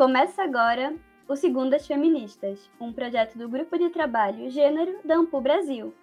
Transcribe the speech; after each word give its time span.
Começa 0.00 0.42
agora 0.42 0.96
o 1.28 1.36
Segundas 1.36 1.86
Feministas, 1.86 2.70
um 2.80 2.90
projeto 2.90 3.36
do 3.36 3.50
Grupo 3.50 3.76
de 3.76 3.90
Trabalho 3.90 4.48
Gênero 4.48 4.98
da 5.04 5.16
Ampu 5.16 5.42
Brasil. 5.42 5.94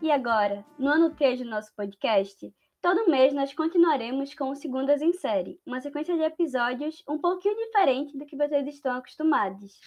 E 0.00 0.08
agora, 0.08 0.64
no 0.78 0.88
ano 0.88 1.12
3 1.16 1.40
do 1.40 1.46
nosso 1.46 1.74
podcast, 1.74 2.54
todo 2.80 3.10
mês 3.10 3.32
nós 3.32 3.52
continuaremos 3.52 4.34
com 4.34 4.50
o 4.50 4.54
Segundas 4.54 5.02
em 5.02 5.12
Série, 5.12 5.58
uma 5.66 5.80
sequência 5.80 6.14
de 6.14 6.22
episódios 6.22 7.02
um 7.08 7.18
pouquinho 7.18 7.56
diferente 7.56 8.16
do 8.16 8.24
que 8.24 8.36
vocês 8.36 8.68
estão 8.68 8.94
acostumados. 8.94 9.80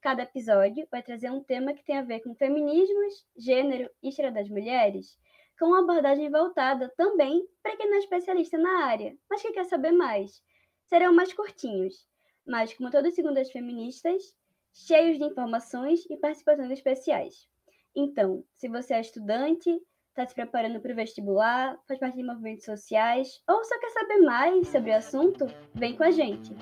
Cada 0.00 0.22
episódio 0.22 0.86
vai 0.88 1.02
trazer 1.02 1.32
um 1.32 1.42
tema 1.42 1.74
que 1.74 1.84
tem 1.84 1.98
a 1.98 2.02
ver 2.02 2.20
com 2.20 2.36
feminismos, 2.36 3.26
gênero 3.36 3.90
e 4.00 4.10
história 4.10 4.30
das 4.30 4.48
mulheres, 4.48 5.18
com 5.58 5.66
uma 5.66 5.80
abordagem 5.80 6.30
voltada 6.30 6.88
também 6.96 7.44
para 7.64 7.76
quem 7.76 7.90
não 7.90 7.96
é 7.96 7.98
especialista 7.98 8.56
na 8.56 8.84
área, 8.84 9.16
mas 9.28 9.42
que 9.42 9.50
quer 9.50 9.64
saber 9.64 9.90
mais. 9.90 10.40
Serão 10.86 11.12
mais 11.12 11.32
curtinhos, 11.32 12.06
mas, 12.48 12.72
como 12.74 12.90
todas 12.90 13.14
segundas 13.14 13.50
feministas, 13.50 14.34
cheios 14.72 15.18
de 15.18 15.24
informações 15.24 16.04
e 16.10 16.16
participações 16.16 16.70
especiais. 16.70 17.48
Então, 17.94 18.44
se 18.56 18.68
você 18.68 18.94
é 18.94 19.00
estudante, 19.00 19.70
está 20.08 20.26
se 20.26 20.34
preparando 20.34 20.80
para 20.80 20.92
o 20.92 20.96
vestibular, 20.96 21.78
faz 21.86 22.00
parte 22.00 22.16
de 22.16 22.24
movimentos 22.24 22.64
sociais 22.64 23.40
ou 23.48 23.64
só 23.64 23.78
quer 23.78 23.90
saber 23.90 24.18
mais 24.22 24.68
sobre 24.68 24.90
o 24.90 24.96
assunto, 24.96 25.46
vem 25.74 25.96
com 25.96 26.04
a 26.04 26.10
gente! 26.10 26.52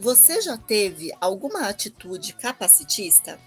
Você 0.00 0.40
já 0.40 0.56
teve 0.56 1.12
alguma 1.20 1.68
atitude 1.68 2.32
capacitista? 2.32 3.38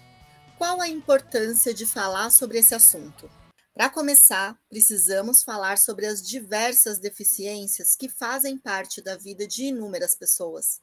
Qual 0.56 0.80
a 0.80 0.88
importância 0.88 1.74
de 1.74 1.84
falar 1.84 2.30
sobre 2.30 2.60
esse 2.60 2.72
assunto? 2.76 3.28
Para 3.74 3.90
começar, 3.90 4.56
precisamos 4.68 5.42
falar 5.42 5.78
sobre 5.78 6.06
as 6.06 6.22
diversas 6.22 7.00
deficiências 7.00 7.96
que 7.96 8.08
fazem 8.08 8.56
parte 8.56 9.02
da 9.02 9.16
vida 9.16 9.48
de 9.48 9.64
inúmeras 9.64 10.14
pessoas. 10.14 10.80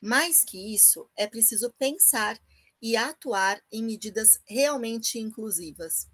Mais 0.00 0.44
que 0.44 0.72
isso, 0.72 1.10
é 1.16 1.26
preciso 1.26 1.74
pensar 1.76 2.38
e 2.80 2.96
atuar 2.96 3.60
em 3.72 3.82
medidas 3.82 4.38
realmente 4.46 5.18
inclusivas. 5.18 6.06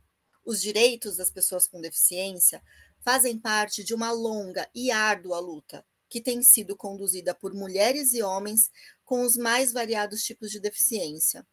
Os 0.46 0.62
direitos 0.62 1.16
das 1.16 1.30
pessoas 1.30 1.68
com 1.68 1.78
deficiência 1.78 2.62
fazem 3.04 3.38
parte 3.38 3.84
de 3.84 3.92
uma 3.94 4.10
longa 4.12 4.66
e 4.74 4.90
árdua 4.90 5.38
luta 5.38 5.84
que 6.08 6.20
tem 6.20 6.42
sido 6.42 6.76
conduzida 6.76 7.34
por 7.34 7.54
mulheres 7.54 8.12
e 8.12 8.22
homens 8.22 8.70
com 9.04 9.22
os 9.22 9.36
mais 9.36 9.72
variados 9.72 10.22
tipos 10.22 10.50
de 10.50 10.60
deficiência. 10.60 11.46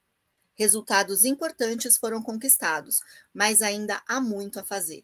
Resultados 0.56 1.26
importantes 1.26 1.98
foram 1.98 2.22
conquistados, 2.24 3.02
mas 3.34 3.62
ainda 3.62 4.02
há 4.08 4.22
muito 4.22 4.60
a 4.60 4.64
fazer. 4.64 5.04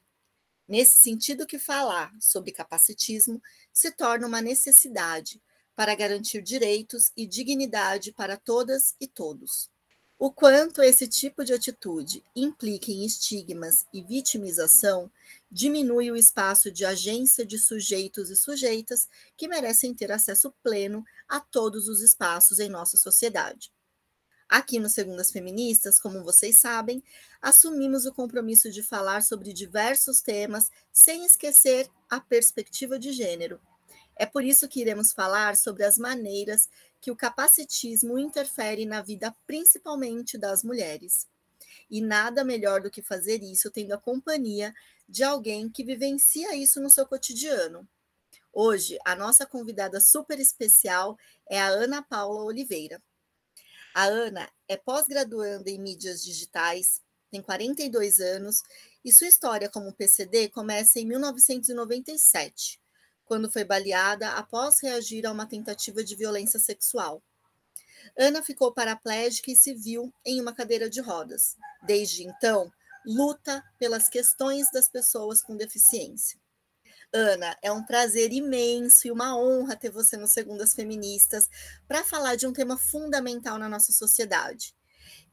Nesse 0.67 0.99
sentido 0.99 1.45
que 1.45 1.59
falar 1.59 2.13
sobre 2.19 2.53
capacitismo 2.53 3.41
se 3.73 3.91
torna 3.91 4.25
uma 4.25 4.41
necessidade 4.41 5.41
para 5.75 5.95
garantir 5.95 6.41
direitos 6.41 7.11
e 7.17 7.25
dignidade 7.25 8.13
para 8.13 8.37
todas 8.37 8.95
e 8.99 9.07
todos. 9.07 9.69
O 10.17 10.31
quanto 10.31 10.83
esse 10.83 11.07
tipo 11.07 11.43
de 11.43 11.51
atitude 11.51 12.23
implica 12.35 12.91
em 12.91 13.03
estigmas 13.03 13.87
e 13.91 14.03
vitimização 14.03 15.11
diminui 15.51 16.09
o 16.09 16.15
espaço 16.15 16.71
de 16.71 16.85
agência 16.85 17.45
de 17.45 17.57
sujeitos 17.59 18.29
e 18.29 18.35
sujeitas 18.35 19.09
que 19.35 19.47
merecem 19.47 19.93
ter 19.93 20.11
acesso 20.11 20.53
pleno 20.63 21.03
a 21.27 21.41
todos 21.41 21.89
os 21.89 22.01
espaços 22.01 22.59
em 22.59 22.69
nossa 22.69 22.95
sociedade. 22.95 23.71
Aqui 24.47 24.79
no 24.79 24.89
Segundas 24.89 25.31
Feministas, 25.31 25.99
como 25.99 26.23
vocês 26.23 26.57
sabem, 26.57 27.03
assumimos 27.41 28.05
o 28.05 28.13
compromisso 28.13 28.69
de 28.69 28.83
falar 28.83 29.23
sobre 29.23 29.53
diversos 29.53 30.21
temas 30.21 30.69
sem 30.91 31.25
esquecer 31.25 31.89
a 32.09 32.19
perspectiva 32.19 32.99
de 32.99 33.13
gênero. 33.13 33.59
É 34.15 34.25
por 34.25 34.43
isso 34.43 34.67
que 34.67 34.81
iremos 34.81 35.13
falar 35.13 35.55
sobre 35.55 35.83
as 35.83 35.97
maneiras 35.97 36.69
que 36.99 37.09
o 37.09 37.15
capacitismo 37.15 38.19
interfere 38.19 38.85
na 38.85 39.01
vida 39.01 39.35
principalmente 39.47 40.37
das 40.37 40.63
mulheres. 40.63 41.27
E 41.89 42.01
nada 42.01 42.43
melhor 42.43 42.81
do 42.81 42.91
que 42.91 43.01
fazer 43.01 43.41
isso 43.41 43.71
tendo 43.71 43.93
a 43.93 43.97
companhia 43.97 44.73
de 45.11 45.25
alguém 45.25 45.69
que 45.69 45.83
vivencia 45.83 46.55
isso 46.55 46.79
no 46.79 46.89
seu 46.89 47.05
cotidiano. 47.05 47.85
Hoje, 48.53 48.97
a 49.05 49.13
nossa 49.13 49.45
convidada 49.45 49.99
super 49.99 50.39
especial 50.39 51.17
é 51.49 51.59
a 51.59 51.67
Ana 51.67 52.01
Paula 52.01 52.45
Oliveira. 52.45 53.03
A 53.93 54.05
Ana 54.05 54.49
é 54.69 54.77
pós-graduanda 54.77 55.69
em 55.69 55.77
mídias 55.77 56.23
digitais, 56.23 57.01
tem 57.29 57.41
42 57.41 58.21
anos 58.21 58.63
e 59.03 59.11
sua 59.11 59.27
história 59.27 59.69
como 59.69 59.93
PCD 59.93 60.47
começa 60.47 60.97
em 60.97 61.05
1997 61.05 62.79
quando 63.25 63.51
foi 63.51 63.65
baleada 63.65 64.29
após 64.31 64.81
reagir 64.81 65.25
a 65.25 65.31
uma 65.31 65.45
tentativa 65.45 66.03
de 66.03 66.15
violência 66.15 66.59
sexual. 66.59 67.21
Ana 68.17 68.41
ficou 68.41 68.73
paraplégica 68.73 69.51
e 69.51 69.55
se 69.57 69.73
viu 69.73 70.13
em 70.25 70.39
uma 70.41 70.53
cadeira 70.53 70.89
de 70.89 71.01
rodas. 71.01 71.57
Desde 71.83 72.23
então, 72.27 72.71
luta 73.05 73.63
pelas 73.77 74.07
questões 74.09 74.71
das 74.71 74.89
pessoas 74.89 75.41
com 75.41 75.55
deficiência. 75.55 76.39
Ana, 77.13 77.57
é 77.61 77.71
um 77.71 77.83
prazer 77.83 78.31
imenso 78.31 79.05
e 79.05 79.11
uma 79.11 79.37
honra 79.37 79.75
ter 79.75 79.89
você 79.89 80.15
no 80.15 80.27
Segundas 80.27 80.73
Feministas 80.73 81.49
para 81.87 82.03
falar 82.03 82.35
de 82.35 82.47
um 82.47 82.53
tema 82.53 82.77
fundamental 82.77 83.57
na 83.57 83.67
nossa 83.67 83.91
sociedade. 83.91 84.73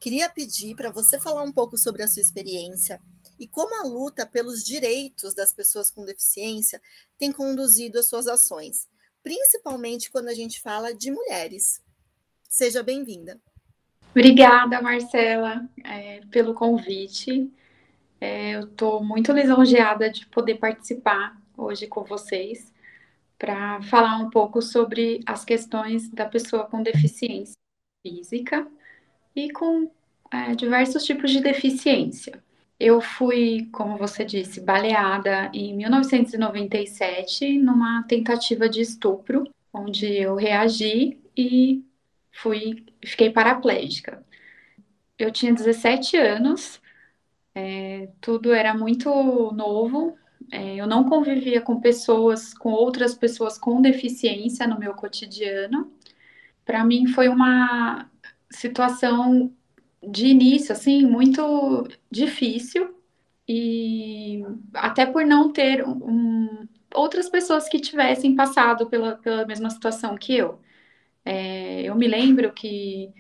Queria 0.01 0.29
pedir 0.29 0.75
para 0.75 0.91
você 0.91 1.21
falar 1.21 1.43
um 1.43 1.53
pouco 1.53 1.77
sobre 1.77 2.03
a 2.03 2.09
sua 2.09 2.23
experiência 2.23 3.01
e 3.39 3.47
como 3.47 3.75
a 3.77 3.85
luta 3.87 4.27
pelos 4.27 4.65
direitos 4.65 5.35
das 5.35 5.53
pessoas 5.53 5.91
com 5.91 6.05
deficiência 6.05 6.83
tem 7.17 7.31
conduzido 7.31 7.99
as 7.99 8.09
suas 8.09 8.27
ações, 8.27 8.89
principalmente 9.23 10.11
quando 10.11 10.29
a 10.29 10.35
gente 10.35 10.61
fala 10.61 10.93
de 10.93 11.11
mulheres. 11.11 11.81
Seja 12.49 12.83
bem-vinda. 12.83 13.41
Obrigada, 14.19 14.83
Marcela, 14.83 15.65
é, 15.85 16.23
pelo 16.29 16.53
convite. 16.53 17.49
É, 18.21 18.57
eu 18.57 18.63
estou 18.63 19.01
muito 19.03 19.31
lisonjeada 19.31 20.11
de 20.11 20.27
poder 20.27 20.57
participar 20.57 21.41
hoje 21.57 21.87
com 21.87 22.03
vocês 22.03 22.75
para 23.39 23.81
falar 23.83 24.19
um 24.19 24.29
pouco 24.29 24.61
sobre 24.61 25.21
as 25.25 25.45
questões 25.45 26.09
da 26.09 26.27
pessoa 26.27 26.65
com 26.65 26.83
deficiência 26.83 27.55
física 28.05 28.67
e 29.37 29.53
com 29.53 29.89
é, 30.33 30.53
diversos 30.57 31.05
tipos 31.05 31.31
de 31.31 31.41
deficiência. 31.41 32.43
Eu 32.79 33.01
fui, 33.01 33.69
como 33.71 33.97
você 33.97 34.25
disse, 34.25 34.61
baleada 34.61 35.49
em 35.55 35.77
1997 35.77 37.57
numa 37.57 38.03
tentativa 38.09 38.69
de 38.69 38.81
estupro, 38.81 39.45
onde 39.73 40.07
eu 40.13 40.35
reagi 40.35 41.21
e 41.37 41.85
fui, 42.43 42.85
fiquei 43.05 43.31
paraplégica. 43.31 44.25
Eu 45.19 45.33
tinha 45.33 45.53
17 45.53 46.17
anos, 46.17 46.81
é, 47.55 48.09
tudo 48.21 48.53
era 48.53 48.75
muito 48.75 49.11
novo, 49.53 50.17
é, 50.53 50.77
eu 50.77 50.87
não 50.87 51.05
convivia 51.09 51.61
com 51.61 51.81
pessoas, 51.81 52.55
com 52.55 52.71
outras 52.71 53.15
pessoas 53.15 53.59
com 53.59 53.83
deficiência 53.83 54.67
no 54.67 54.79
meu 54.79 54.95
cotidiano. 54.95 55.93
Para 56.65 56.85
mim 56.85 57.09
foi 57.09 57.29
uma 57.29 58.09
situação 58.51 59.53
de 60.03 60.27
início, 60.29 60.73
assim, 60.73 61.05
muito 61.05 61.89
difícil, 62.11 62.95
e 63.49 64.45
até 64.75 65.07
por 65.07 65.25
não 65.27 65.53
ter 65.53 65.85
um, 65.87 66.69
outras 66.95 67.29
pessoas 67.29 67.69
que 67.69 67.81
tivessem 67.81 68.37
passado 68.37 68.87
pela, 68.89 69.17
pela 69.17 69.47
mesma 69.47 69.71
situação 69.71 70.17
que 70.17 70.35
eu. 70.37 70.61
É, 71.29 71.83
eu 71.83 71.95
me 71.95 72.09
lembro 72.09 72.51
que 72.55 73.13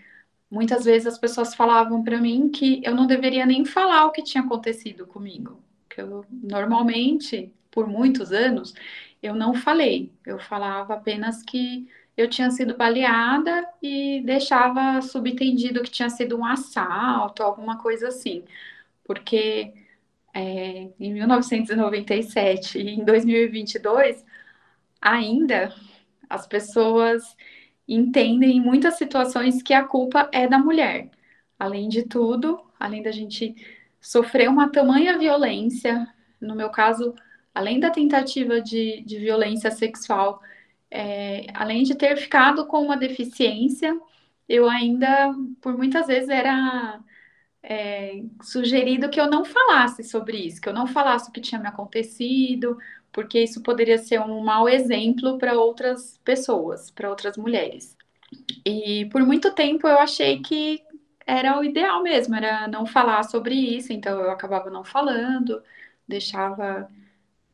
muitas 0.51 0.87
vezes 0.87 1.07
as 1.07 1.19
pessoas 1.19 1.55
falavam 1.55 2.03
para 2.03 2.19
mim 2.19 2.49
que 2.49 2.81
eu 2.83 2.95
não 2.95 3.07
deveria 3.07 3.45
nem 3.45 3.67
falar 3.67 4.07
o 4.07 4.13
que 4.13 4.23
tinha 4.23 4.43
acontecido 4.43 5.07
comigo. 5.07 5.63
Que 5.91 6.01
eu 6.01 6.25
normalmente, 6.31 7.53
por 7.71 7.87
muitos 7.87 8.33
anos, 8.33 8.73
eu 9.23 9.35
não 9.35 9.53
falei. 9.53 10.11
Eu 10.25 10.39
falava 10.39 10.95
apenas 10.95 11.43
que 11.43 11.87
eu 12.17 12.31
tinha 12.31 12.51
sido 12.51 12.75
baleada 12.79 13.69
e 13.83 14.23
deixava 14.25 15.03
subentendido 15.03 15.83
que 15.83 15.91
tinha 15.91 16.09
sido 16.09 16.39
um 16.39 16.47
assalto, 16.47 17.43
alguma 17.43 17.77
coisa 17.77 18.09
assim. 18.09 18.43
Porque 19.05 19.75
é, 20.35 20.89
em 20.99 21.13
1997 21.13 22.79
e 22.79 22.89
em 22.89 23.05
2022, 23.05 24.25
ainda 25.01 25.75
as 26.29 26.47
pessoas 26.47 27.37
entendem 27.89 28.59
em 28.59 28.61
muitas 28.61 28.95
situações 28.95 29.63
que 29.63 29.73
a 29.75 29.85
culpa 29.85 30.29
é 30.33 30.47
da 30.47 30.59
mulher. 30.59 31.11
Além 31.59 31.89
de 31.89 32.05
tudo, 32.05 32.61
além 32.79 33.03
da 33.03 33.11
gente 33.11 33.55
sofrer 34.01 34.49
uma 34.49 34.71
tamanha 34.71 35.19
violência, 35.19 36.07
no 36.41 36.55
meu 36.55 36.71
caso, 36.71 37.15
além 37.55 37.81
da 37.81 37.91
tentativa 37.91 38.61
de, 38.61 39.03
de 39.03 39.19
violência 39.19 39.71
sexual 39.71 40.41
é, 40.91 41.47
além 41.55 41.83
de 41.83 41.95
ter 41.95 42.17
ficado 42.17 42.67
com 42.67 42.83
uma 42.83 42.97
deficiência, 42.97 43.99
eu 44.49 44.69
ainda, 44.69 45.35
por 45.61 45.77
muitas 45.77 46.07
vezes, 46.07 46.29
era 46.29 47.01
é, 47.63 48.23
sugerido 48.43 49.11
que 49.11 49.21
eu 49.21 49.29
não 49.31 49.45
falasse 49.45 50.03
sobre 50.05 50.39
isso, 50.39 50.61
que 50.61 50.69
eu 50.69 50.73
não 50.75 50.87
falasse 50.87 51.29
o 51.29 51.33
que 51.33 51.41
tinha 51.41 51.61
me 51.61 51.69
acontecido, 51.69 52.79
porque 53.19 53.43
isso 53.43 53.61
poderia 53.65 53.99
ser 53.99 54.21
um 54.21 54.45
mau 54.45 54.69
exemplo 54.69 55.39
para 55.39 55.59
outras 55.59 56.21
pessoas, 56.25 56.89
para 56.89 57.11
outras 57.11 57.37
mulheres. 57.37 57.97
E 58.65 59.07
por 59.07 59.27
muito 59.27 59.53
tempo 59.53 59.89
eu 59.89 59.99
achei 59.99 60.39
que 60.39 60.81
era 61.27 61.59
o 61.59 61.65
ideal 61.65 62.01
mesmo, 62.01 62.37
era 62.37 62.69
não 62.69 62.87
falar 62.87 63.25
sobre 63.25 63.57
isso, 63.57 63.93
então 63.93 64.21
eu 64.21 64.31
acabava 64.31 64.71
não 64.71 64.85
falando, 64.85 65.61
deixava 66.07 66.89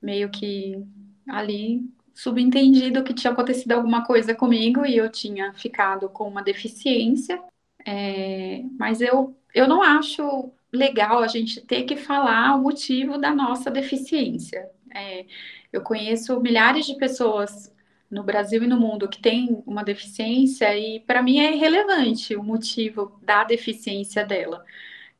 meio 0.02 0.28
que 0.28 0.84
ali 1.26 1.88
subentendido 2.12 3.02
que 3.02 3.14
tinha 3.14 3.32
acontecido 3.32 3.72
alguma 3.72 4.04
coisa 4.04 4.34
comigo 4.34 4.84
e 4.84 4.94
eu 4.94 5.10
tinha 5.10 5.54
ficado 5.54 6.10
com 6.10 6.28
uma 6.28 6.42
deficiência. 6.42 7.42
É, 7.86 8.62
mas 8.78 9.00
eu, 9.00 9.34
eu 9.54 9.66
não 9.66 9.82
acho 9.82 10.52
legal 10.70 11.20
a 11.20 11.26
gente 11.26 11.62
ter 11.62 11.84
que 11.84 11.96
falar 11.96 12.54
o 12.54 12.60
motivo 12.60 13.16
da 13.16 13.34
nossa 13.34 13.70
deficiência. 13.70 14.68
É, 14.94 15.26
eu 15.72 15.82
conheço 15.82 16.40
milhares 16.40 16.86
de 16.86 16.96
pessoas 16.96 17.72
no 18.10 18.22
Brasil 18.22 18.62
e 18.62 18.66
no 18.68 18.78
mundo 18.78 19.08
que 19.08 19.20
têm 19.20 19.62
uma 19.66 19.82
deficiência 19.84 20.76
e 20.78 21.00
para 21.00 21.22
mim 21.22 21.40
é 21.40 21.52
irrelevante 21.54 22.36
o 22.36 22.42
motivo 22.44 23.18
da 23.22 23.44
deficiência 23.44 24.24
dela. 24.24 24.64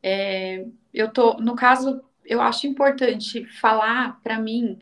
É, 0.02 0.66
eu 0.92 1.12
tô, 1.12 1.34
no 1.38 1.56
caso, 1.56 2.02
eu 2.24 2.40
acho 2.40 2.66
importante 2.66 3.44
falar 3.46 4.20
para 4.22 4.38
mim 4.38 4.78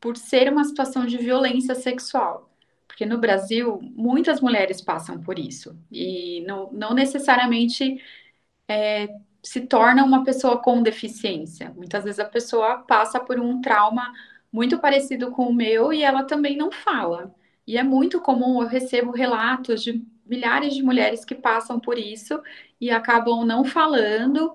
por 0.00 0.16
ser 0.16 0.52
uma 0.52 0.64
situação 0.64 1.06
de 1.06 1.16
violência 1.18 1.74
sexual. 1.74 2.50
Porque 2.86 3.06
no 3.06 3.18
Brasil, 3.18 3.80
muitas 3.96 4.40
mulheres 4.40 4.80
passam 4.80 5.20
por 5.20 5.38
isso. 5.38 5.76
E 5.90 6.42
não, 6.46 6.70
não 6.72 6.94
necessariamente 6.94 8.00
é, 8.68 9.08
se 9.42 9.62
torna 9.62 10.04
uma 10.04 10.24
pessoa 10.24 10.58
com 10.62 10.82
deficiência. 10.82 11.70
Muitas 11.76 12.04
vezes 12.04 12.20
a 12.20 12.24
pessoa 12.24 12.78
passa 12.78 13.20
por 13.20 13.38
um 13.40 13.60
trauma 13.60 14.12
muito 14.54 14.78
parecido 14.78 15.32
com 15.32 15.48
o 15.48 15.52
meu 15.52 15.92
e 15.92 16.04
ela 16.04 16.22
também 16.22 16.56
não 16.56 16.70
fala. 16.70 17.34
E 17.66 17.76
é 17.76 17.82
muito 17.82 18.20
comum, 18.20 18.62
eu 18.62 18.68
recebo 18.68 19.10
relatos 19.10 19.82
de 19.82 20.00
milhares 20.24 20.74
de 20.76 20.82
mulheres 20.82 21.24
que 21.24 21.34
passam 21.34 21.80
por 21.80 21.98
isso 21.98 22.40
e 22.80 22.88
acabam 22.88 23.44
não 23.44 23.64
falando 23.64 24.54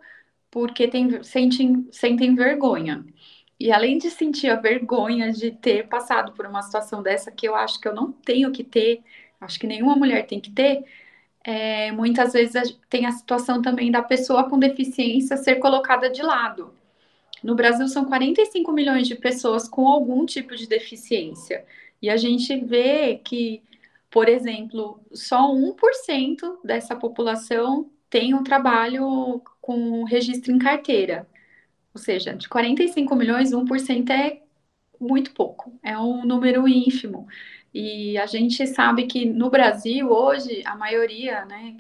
porque 0.49 0.87
tem, 0.87 1.21
sentem, 1.21 1.85
sentem 1.91 2.33
vergonha. 2.33 3.05
E 3.59 3.73
além 3.73 3.97
de 3.97 4.09
sentir 4.09 4.49
a 4.49 4.55
vergonha 4.55 5.33
de 5.33 5.51
ter 5.51 5.89
passado 5.89 6.31
por 6.31 6.45
uma 6.45 6.61
situação 6.61 7.03
dessa, 7.03 7.29
que 7.29 7.45
eu 7.45 7.53
acho 7.53 7.77
que 7.81 7.87
eu 7.87 7.93
não 7.93 8.09
tenho 8.09 8.53
que 8.53 8.63
ter, 8.63 9.03
acho 9.41 9.59
que 9.59 9.67
nenhuma 9.67 9.97
mulher 9.97 10.25
tem 10.25 10.39
que 10.39 10.51
ter, 10.51 10.85
é, 11.43 11.91
muitas 11.91 12.31
vezes 12.33 12.79
tem 12.89 13.05
a 13.05 13.11
situação 13.11 13.61
também 13.61 13.91
da 13.91 14.01
pessoa 14.01 14.49
com 14.49 14.57
deficiência 14.57 15.35
ser 15.35 15.55
colocada 15.55 16.09
de 16.09 16.21
lado. 16.21 16.78
No 17.43 17.55
Brasil, 17.55 17.87
são 17.87 18.05
45 18.05 18.71
milhões 18.71 19.07
de 19.07 19.15
pessoas 19.15 19.67
com 19.67 19.87
algum 19.87 20.25
tipo 20.25 20.55
de 20.55 20.67
deficiência. 20.67 21.65
E 22.01 22.09
a 22.09 22.17
gente 22.17 22.55
vê 22.57 23.17
que, 23.23 23.63
por 24.09 24.27
exemplo, 24.29 24.99
só 25.11 25.53
1% 25.53 26.59
dessa 26.63 26.95
população 26.95 27.89
tem 28.09 28.33
um 28.33 28.43
trabalho 28.43 29.41
com 29.61 30.03
registro 30.03 30.51
em 30.51 30.59
carteira. 30.59 31.27
Ou 31.93 32.01
seja, 32.01 32.33
de 32.33 32.47
45 32.49 33.15
milhões, 33.15 33.51
1% 33.51 34.09
é 34.09 34.41
muito 34.99 35.31
pouco, 35.33 35.73
é 35.83 35.97
um 35.97 36.25
número 36.25 36.67
ínfimo. 36.67 37.27
E 37.73 38.17
a 38.17 38.25
gente 38.25 38.65
sabe 38.67 39.05
que 39.05 39.25
no 39.25 39.49
Brasil, 39.49 40.09
hoje, 40.09 40.61
a 40.65 40.75
maioria, 40.75 41.45
né, 41.45 41.77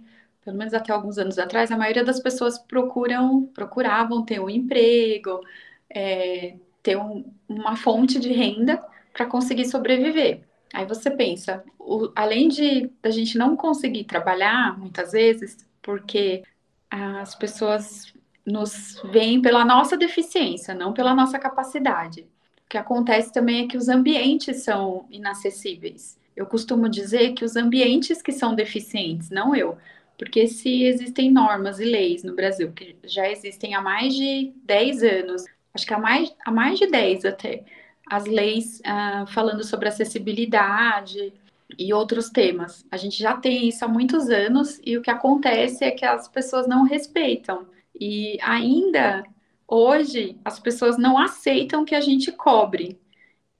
pelo 0.49 0.57
menos 0.57 0.73
até 0.73 0.91
alguns 0.91 1.19
anos 1.19 1.37
atrás, 1.37 1.71
a 1.71 1.77
maioria 1.77 2.03
das 2.03 2.19
pessoas 2.19 2.57
procuram, 2.57 3.45
procuravam 3.53 4.25
ter 4.25 4.39
um 4.39 4.49
emprego, 4.49 5.39
é, 5.87 6.55
ter 6.81 6.97
um, 6.97 7.23
uma 7.47 7.75
fonte 7.75 8.19
de 8.19 8.33
renda 8.33 8.83
para 9.13 9.27
conseguir 9.27 9.65
sobreviver. 9.65 10.41
Aí 10.73 10.87
você 10.87 11.11
pensa, 11.11 11.63
o, 11.77 12.11
além 12.15 12.47
de 12.47 12.89
a 13.03 13.11
gente 13.11 13.37
não 13.37 13.55
conseguir 13.55 14.05
trabalhar 14.05 14.75
muitas 14.77 15.11
vezes, 15.11 15.57
porque 15.83 16.43
as 16.89 17.35
pessoas 17.35 18.11
nos 18.43 18.99
veem 19.11 19.39
pela 19.39 19.63
nossa 19.63 19.95
deficiência, 19.95 20.73
não 20.73 20.93
pela 20.93 21.13
nossa 21.13 21.37
capacidade. 21.37 22.21
O 22.65 22.69
que 22.69 22.77
acontece 22.77 23.31
também 23.31 23.65
é 23.65 23.67
que 23.67 23.77
os 23.77 23.87
ambientes 23.87 24.63
são 24.63 25.05
inacessíveis. 25.11 26.17
Eu 26.35 26.47
costumo 26.47 26.89
dizer 26.89 27.33
que 27.33 27.45
os 27.45 27.55
ambientes 27.55 28.19
que 28.19 28.31
são 28.31 28.55
deficientes, 28.55 29.29
não 29.29 29.55
eu, 29.55 29.77
porque 30.19 30.47
se 30.47 30.83
existem 30.83 31.31
normas 31.31 31.79
e 31.79 31.85
leis 31.85 32.23
no 32.23 32.35
Brasil, 32.35 32.73
que 32.73 32.93
já 33.05 33.31
existem 33.31 33.73
há 33.73 33.79
mais 33.79 34.13
de 34.13 34.53
10 34.65 35.01
anos, 35.01 35.45
acho 35.73 35.87
que 35.87 35.93
há 35.93 35.97
mais, 35.97 36.35
há 36.45 36.51
mais 36.51 36.77
de 36.77 36.87
10 36.87 37.23
até, 37.23 37.63
as 38.05 38.25
leis 38.25 38.81
uh, 38.81 39.25
falando 39.27 39.63
sobre 39.63 39.87
acessibilidade 39.87 41.31
e 41.77 41.93
outros 41.93 42.29
temas. 42.29 42.85
A 42.91 42.97
gente 42.97 43.17
já 43.17 43.37
tem 43.37 43.69
isso 43.69 43.85
há 43.85 43.87
muitos 43.87 44.29
anos 44.29 44.81
e 44.85 44.97
o 44.97 45.01
que 45.01 45.09
acontece 45.09 45.85
é 45.85 45.91
que 45.91 46.03
as 46.03 46.27
pessoas 46.27 46.67
não 46.67 46.83
respeitam. 46.83 47.65
E 47.97 48.37
ainda 48.41 49.23
hoje 49.65 50.37
as 50.43 50.59
pessoas 50.59 50.97
não 50.97 51.17
aceitam 51.17 51.85
que 51.85 51.95
a 51.95 52.01
gente 52.01 52.29
cobre. 52.33 52.99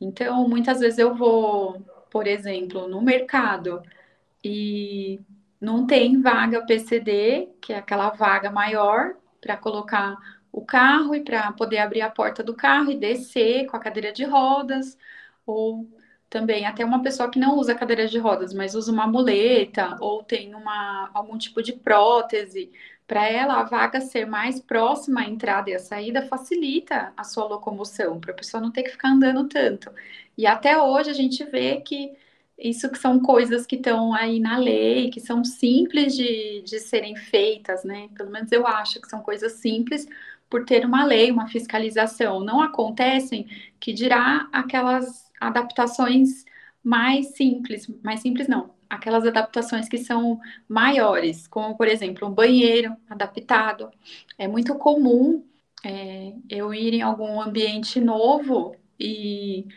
Então, 0.02 0.48
muitas 0.50 0.82
vezes 0.82 1.00
eu 1.00 1.16
vou, 1.16 1.82
por 2.12 2.28
exemplo, 2.28 2.90
no 2.90 3.02
mercado 3.02 3.82
e 4.44 5.22
não 5.60 5.86
tem 5.86 6.22
vaga 6.22 6.66
PCD, 6.66 7.50
que 7.62 7.74
é 7.74 7.78
aquela 7.78 8.10
vaga 8.12 8.50
maior 8.52 9.16
para 9.42 9.58
colocar 9.58 10.18
o 10.52 10.66
carro 10.66 11.16
e 11.16 11.24
para 11.24 11.52
poder 11.54 11.80
abrir 11.80 12.02
a 12.02 12.10
porta 12.10 12.44
do 12.44 12.56
carro 12.56 12.92
e 12.92 12.98
descer 12.98 13.66
com 13.68 13.78
a 13.78 13.80
cadeira 13.80 14.12
de 14.12 14.24
rodas, 14.24 14.98
ou 15.46 15.88
também 16.30 16.66
até 16.66 16.86
uma 16.86 17.02
pessoa 17.02 17.30
que 17.30 17.40
não 17.40 17.58
usa 17.58 17.76
cadeira 17.76 18.08
de 18.08 18.20
rodas, 18.20 18.54
mas 18.54 18.76
usa 18.76 18.92
uma 18.92 19.08
muleta 19.08 19.98
ou 20.00 20.24
tem 20.24 20.54
uma, 20.56 21.10
algum 21.14 21.38
tipo 21.38 21.62
de 21.62 21.74
prótese. 21.74 22.72
Para 23.08 23.28
ela, 23.28 23.56
a 23.60 23.64
vaga 23.64 24.00
ser 24.02 24.26
mais 24.26 24.60
próxima 24.62 25.22
à 25.22 25.26
entrada 25.26 25.70
e 25.72 25.74
à 25.76 25.80
saída 25.80 26.22
facilita 26.28 27.12
a 27.18 27.24
sua 27.24 27.46
locomoção, 27.46 28.20
para 28.20 28.32
a 28.32 28.36
pessoa 28.36 28.62
não 28.62 28.72
ter 28.72 28.84
que 28.84 28.92
ficar 28.92 29.10
andando 29.10 29.48
tanto. 29.48 29.92
E 30.38 30.46
até 30.46 30.78
hoje 30.82 31.10
a 31.10 31.14
gente 31.14 31.44
vê 31.46 31.82
que 31.82 32.14
isso 32.62 32.90
que 32.90 32.98
são 32.98 33.20
coisas 33.20 33.66
que 33.66 33.76
estão 33.76 34.14
aí 34.14 34.40
na 34.40 34.58
lei, 34.58 35.10
que 35.10 35.20
são 35.20 35.44
simples 35.44 36.16
de, 36.16 36.62
de 36.64 36.80
serem 36.80 37.16
feitas, 37.16 37.84
né? 37.84 38.10
Pelo 38.16 38.30
menos 38.32 38.52
eu 38.52 38.68
acho 38.68 39.02
que 39.02 39.10
são 39.10 39.22
coisas 39.22 39.54
simples, 39.54 40.08
por 40.50 40.66
ter 40.66 40.86
uma 40.86 41.06
lei, 41.06 41.32
uma 41.32 41.48
fiscalização. 41.48 42.42
Não 42.42 42.62
acontecem 42.62 43.48
que 43.80 43.94
dirá 43.94 44.50
aquelas 44.52 45.32
adaptações 45.40 46.46
mais 46.84 47.36
simples, 47.36 47.88
mais 48.04 48.22
simples 48.22 48.48
não, 48.48 48.72
aquelas 48.90 49.26
adaptações 49.26 49.88
que 49.88 49.98
são 49.98 50.40
maiores, 50.68 51.48
como 51.48 51.78
por 51.78 51.88
exemplo 51.88 52.28
um 52.28 52.34
banheiro 52.34 52.96
adaptado. 53.10 53.92
É 54.38 54.48
muito 54.48 54.76
comum 54.76 55.46
é, 55.84 56.34
eu 56.50 56.74
ir 56.74 56.94
em 56.96 57.02
algum 57.02 57.42
ambiente 57.42 58.00
novo 58.02 58.76
e 59.00 59.68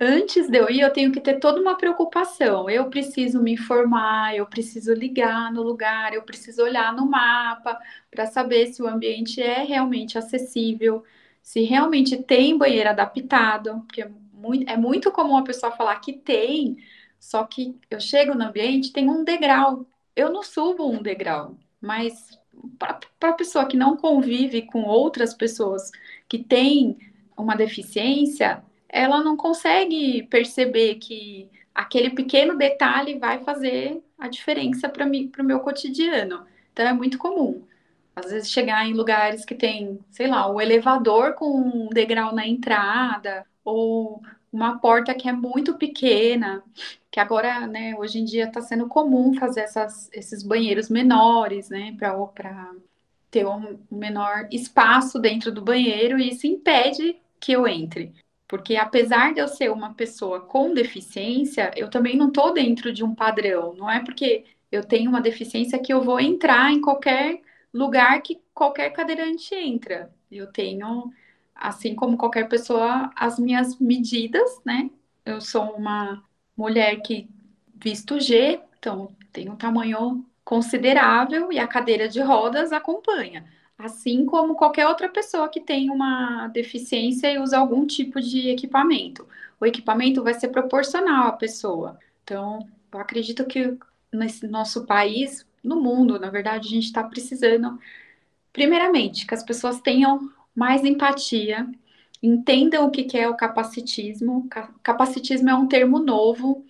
antes 0.00 0.48
de 0.48 0.58
eu 0.58 0.68
ir, 0.70 0.80
eu 0.80 0.92
tenho 0.92 1.12
que 1.12 1.20
ter 1.20 1.38
toda 1.38 1.60
uma 1.60 1.76
preocupação. 1.76 2.68
Eu 2.68 2.88
preciso 2.90 3.42
me 3.42 3.52
informar, 3.52 4.34
eu 4.36 4.46
preciso 4.46 4.92
ligar 4.94 5.52
no 5.52 5.62
lugar, 5.62 6.14
eu 6.14 6.22
preciso 6.22 6.62
olhar 6.62 6.92
no 6.94 7.06
mapa 7.08 7.78
para 8.10 8.26
saber 8.26 8.66
se 8.66 8.82
o 8.82 8.86
ambiente 8.86 9.40
é 9.40 9.62
realmente 9.62 10.18
acessível, 10.18 11.04
se 11.42 11.62
realmente 11.62 12.22
tem 12.22 12.56
banheiro 12.56 12.90
adaptado, 12.90 13.82
porque 13.86 14.02
é 14.02 14.10
muito, 14.32 14.70
é 14.70 14.76
muito 14.76 15.12
comum 15.12 15.36
a 15.36 15.44
pessoa 15.44 15.72
falar 15.72 15.98
que 16.00 16.12
tem, 16.12 16.76
só 17.18 17.44
que 17.44 17.78
eu 17.90 18.00
chego 18.00 18.34
no 18.34 18.44
ambiente, 18.44 18.92
tem 18.92 19.08
um 19.08 19.24
degrau. 19.24 19.86
Eu 20.14 20.30
não 20.32 20.42
subo 20.42 20.88
um 20.90 21.02
degrau, 21.02 21.56
mas 21.80 22.38
para 22.78 23.30
a 23.30 23.32
pessoa 23.32 23.66
que 23.66 23.76
não 23.76 23.96
convive 23.96 24.62
com 24.62 24.82
outras 24.84 25.34
pessoas 25.34 25.90
que 26.28 26.38
têm 26.38 26.98
uma 27.36 27.56
deficiência, 27.56 28.62
ela 28.92 29.24
não 29.24 29.36
consegue 29.36 30.22
perceber 30.24 30.96
que 30.96 31.50
aquele 31.74 32.10
pequeno 32.10 32.56
detalhe 32.56 33.18
vai 33.18 33.42
fazer 33.42 34.02
a 34.18 34.28
diferença 34.28 34.88
para 34.88 35.06
mim, 35.06 35.28
para 35.28 35.42
o 35.42 35.46
meu 35.46 35.60
cotidiano. 35.60 36.44
Então 36.72 36.86
é 36.86 36.92
muito 36.92 37.16
comum. 37.16 37.64
Às 38.14 38.30
vezes 38.30 38.50
chegar 38.50 38.86
em 38.86 38.92
lugares 38.92 39.44
que 39.46 39.54
tem, 39.54 39.98
sei 40.10 40.26
lá, 40.26 40.46
o 40.46 40.60
elevador 40.60 41.32
com 41.34 41.50
um 41.50 41.88
degrau 41.88 42.34
na 42.34 42.46
entrada, 42.46 43.46
ou 43.64 44.22
uma 44.52 44.78
porta 44.78 45.14
que 45.14 45.26
é 45.26 45.32
muito 45.32 45.78
pequena, 45.78 46.62
que 47.10 47.18
agora, 47.18 47.66
né, 47.66 47.94
hoje 47.98 48.18
em 48.18 48.24
dia 48.24 48.44
está 48.44 48.60
sendo 48.60 48.86
comum 48.86 49.32
fazer 49.34 49.60
essas, 49.60 50.10
esses 50.12 50.42
banheiros 50.42 50.90
menores, 50.90 51.70
né, 51.70 51.96
para 51.98 52.70
ter 53.30 53.46
um 53.46 53.78
menor 53.90 54.46
espaço 54.50 55.18
dentro 55.18 55.50
do 55.50 55.62
banheiro, 55.62 56.18
e 56.18 56.28
isso 56.28 56.46
impede 56.46 57.16
que 57.40 57.52
eu 57.52 57.66
entre 57.66 58.12
Porque 58.52 58.76
apesar 58.76 59.32
de 59.32 59.40
eu 59.40 59.48
ser 59.48 59.70
uma 59.70 59.94
pessoa 59.94 60.38
com 60.40 60.74
deficiência, 60.74 61.70
eu 61.74 61.88
também 61.88 62.18
não 62.18 62.28
estou 62.28 62.52
dentro 62.52 62.92
de 62.92 63.02
um 63.02 63.14
padrão. 63.14 63.72
Não 63.74 63.90
é 63.90 64.04
porque 64.04 64.44
eu 64.70 64.84
tenho 64.84 65.08
uma 65.08 65.22
deficiência 65.22 65.78
que 65.78 65.90
eu 65.90 66.02
vou 66.02 66.20
entrar 66.20 66.70
em 66.70 66.78
qualquer 66.78 67.40
lugar 67.72 68.20
que 68.20 68.42
qualquer 68.52 68.90
cadeirante 68.90 69.54
entra. 69.54 70.14
Eu 70.30 70.52
tenho, 70.52 71.10
assim 71.54 71.94
como 71.94 72.18
qualquer 72.18 72.46
pessoa, 72.46 73.10
as 73.16 73.38
minhas 73.38 73.78
medidas, 73.78 74.60
né? 74.66 74.90
Eu 75.24 75.40
sou 75.40 75.70
uma 75.70 76.22
mulher 76.54 77.00
que 77.00 77.30
visto 77.74 78.20
G, 78.20 78.60
então 78.78 79.16
tenho 79.32 79.52
um 79.52 79.56
tamanho 79.56 80.26
considerável 80.44 81.50
e 81.50 81.58
a 81.58 81.66
cadeira 81.66 82.06
de 82.06 82.20
rodas 82.20 82.70
acompanha 82.70 83.46
assim 83.82 84.24
como 84.24 84.54
qualquer 84.54 84.86
outra 84.86 85.08
pessoa 85.08 85.48
que 85.48 85.60
tem 85.60 85.90
uma 85.90 86.48
deficiência 86.48 87.32
e 87.32 87.38
usa 87.38 87.58
algum 87.58 87.86
tipo 87.86 88.20
de 88.20 88.48
equipamento. 88.48 89.26
O 89.60 89.66
equipamento 89.66 90.22
vai 90.22 90.34
ser 90.34 90.48
proporcional 90.48 91.28
à 91.28 91.32
pessoa. 91.32 91.98
Então, 92.22 92.66
eu 92.92 93.00
acredito 93.00 93.44
que 93.44 93.76
nesse 94.12 94.46
nosso 94.46 94.86
país, 94.86 95.46
no 95.62 95.80
mundo, 95.80 96.18
na 96.18 96.30
verdade, 96.30 96.68
a 96.68 96.70
gente 96.70 96.84
está 96.84 97.02
precisando, 97.02 97.78
primeiramente, 98.52 99.26
que 99.26 99.34
as 99.34 99.42
pessoas 99.42 99.80
tenham 99.80 100.30
mais 100.54 100.84
empatia, 100.84 101.66
entendam 102.22 102.86
o 102.86 102.90
que 102.90 103.16
é 103.18 103.28
o 103.28 103.36
capacitismo. 103.36 104.48
Capacitismo 104.82 105.50
é 105.50 105.54
um 105.54 105.66
termo 105.66 105.98
novo, 105.98 106.64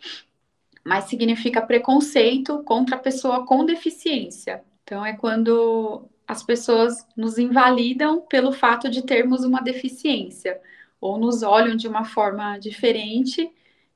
mas 0.85 1.04
significa 1.04 1.61
preconceito 1.61 2.62
contra 2.64 2.97
a 2.97 3.00
pessoa 3.00 3.45
com 3.45 3.64
deficiência. 3.64 4.62
Então, 4.83 5.04
é 5.04 5.12
quando 5.12 6.09
as 6.33 6.43
pessoas 6.43 7.07
nos 7.15 7.39
invalidam 7.39 8.23
pelo 8.23 8.53
fato 8.53 8.91
de 8.91 9.03
termos 9.03 9.45
uma 9.45 9.61
deficiência, 9.61 10.59
ou 10.99 11.19
nos 11.19 11.43
olham 11.43 11.77
de 11.77 11.87
uma 11.87 12.05
forma 12.05 12.59
diferente 12.59 13.51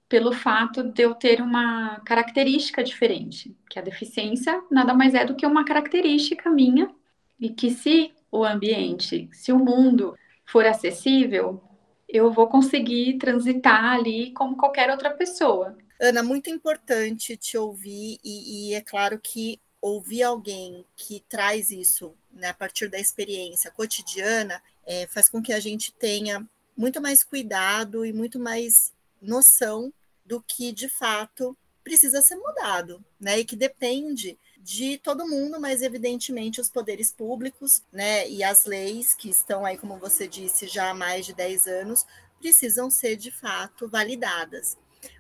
pelo 0.09 0.33
fato 0.33 0.85
de 0.85 1.03
eu 1.03 1.15
ter 1.15 1.41
uma 1.41 1.99
característica 2.01 2.85
diferente, 2.85 3.57
que 3.71 3.79
a 3.79 3.83
deficiência 3.83 4.63
nada 4.71 4.93
mais 4.93 5.15
é 5.15 5.25
do 5.25 5.35
que 5.35 5.47
uma 5.47 5.65
característica 5.65 6.51
minha, 6.51 6.95
e 7.41 7.49
que 7.49 7.71
se 7.71 8.13
o 8.31 8.45
ambiente, 8.45 9.29
se 9.33 9.51
o 9.51 9.59
mundo 9.59 10.15
for 10.45 10.65
acessível, 10.67 11.63
eu 12.07 12.31
vou 12.31 12.47
conseguir 12.49 13.17
transitar 13.19 13.95
ali 13.95 14.31
como 14.33 14.57
qualquer 14.57 14.91
outra 14.91 15.11
pessoa. 15.11 15.77
Ana, 16.01 16.23
muito 16.23 16.51
importante 16.51 17.37
te 17.37 17.57
ouvir, 17.57 18.19
e, 18.23 18.71
e 18.71 18.75
é 18.75 18.81
claro 18.83 19.19
que 19.19 19.59
ouvir 19.87 20.25
alguém 20.25 20.85
que 20.97 21.23
traz 21.29 21.71
isso 21.71 22.13
né, 22.33 22.49
a 22.49 22.55
partir 22.55 22.89
da 22.89 22.99
experiência 22.99 23.71
cotidiana 23.71 24.61
é, 24.85 25.07
faz 25.07 25.29
com 25.29 25.41
que 25.41 25.53
a 25.53 25.61
gente 25.61 25.93
tenha 25.93 26.45
muito 26.77 27.01
mais 27.01 27.23
cuidado 27.23 28.05
e 28.05 28.13
muito 28.13 28.39
mais 28.39 28.93
noção 29.23 29.93
do 30.25 30.43
que 30.43 30.73
de 30.73 30.89
fato 30.89 31.57
precisa 31.85 32.21
ser 32.21 32.35
mudado, 32.35 33.03
né? 33.19 33.39
E 33.39 33.45
que 33.45 33.55
depende 33.55 34.37
de 34.59 34.99
todo 34.99 35.29
mundo, 35.29 35.61
mas 35.61 35.83
evidentemente 35.83 36.61
os 36.61 36.69
poderes 36.69 37.13
públicos, 37.13 37.85
né, 37.93 38.29
e 38.29 38.43
as 38.43 38.65
leis 38.65 39.15
que 39.15 39.31
estão 39.31 39.65
aí, 39.65 39.79
como 39.79 39.97
você 39.97 40.27
disse, 40.27 40.67
já 40.67 40.91
há 40.91 40.95
mais 40.95 41.25
de 41.25 41.33
10 41.33 41.69
anos, 41.69 42.05
precisam 42.41 42.91
ser 42.91 43.15
de 43.15 43.31
fato 43.31 43.89
validadas. 43.89 44.77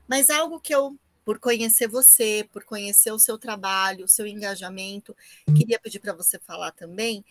Mas 0.08 0.28
algo 0.28 0.58
que 0.58 0.74
eu 0.74 0.98
por 1.26 1.40
conhecer 1.40 1.88
você, 1.88 2.48
por 2.52 2.62
conhecer 2.62 3.10
o 3.10 3.18
seu 3.18 3.36
trabalho, 3.36 4.04
o 4.04 4.08
seu 4.08 4.28
engajamento. 4.28 5.14
Queria 5.56 5.76
pedir 5.80 5.98
para 5.98 6.12
você 6.12 6.38
falar 6.38 6.70
também 6.70 7.24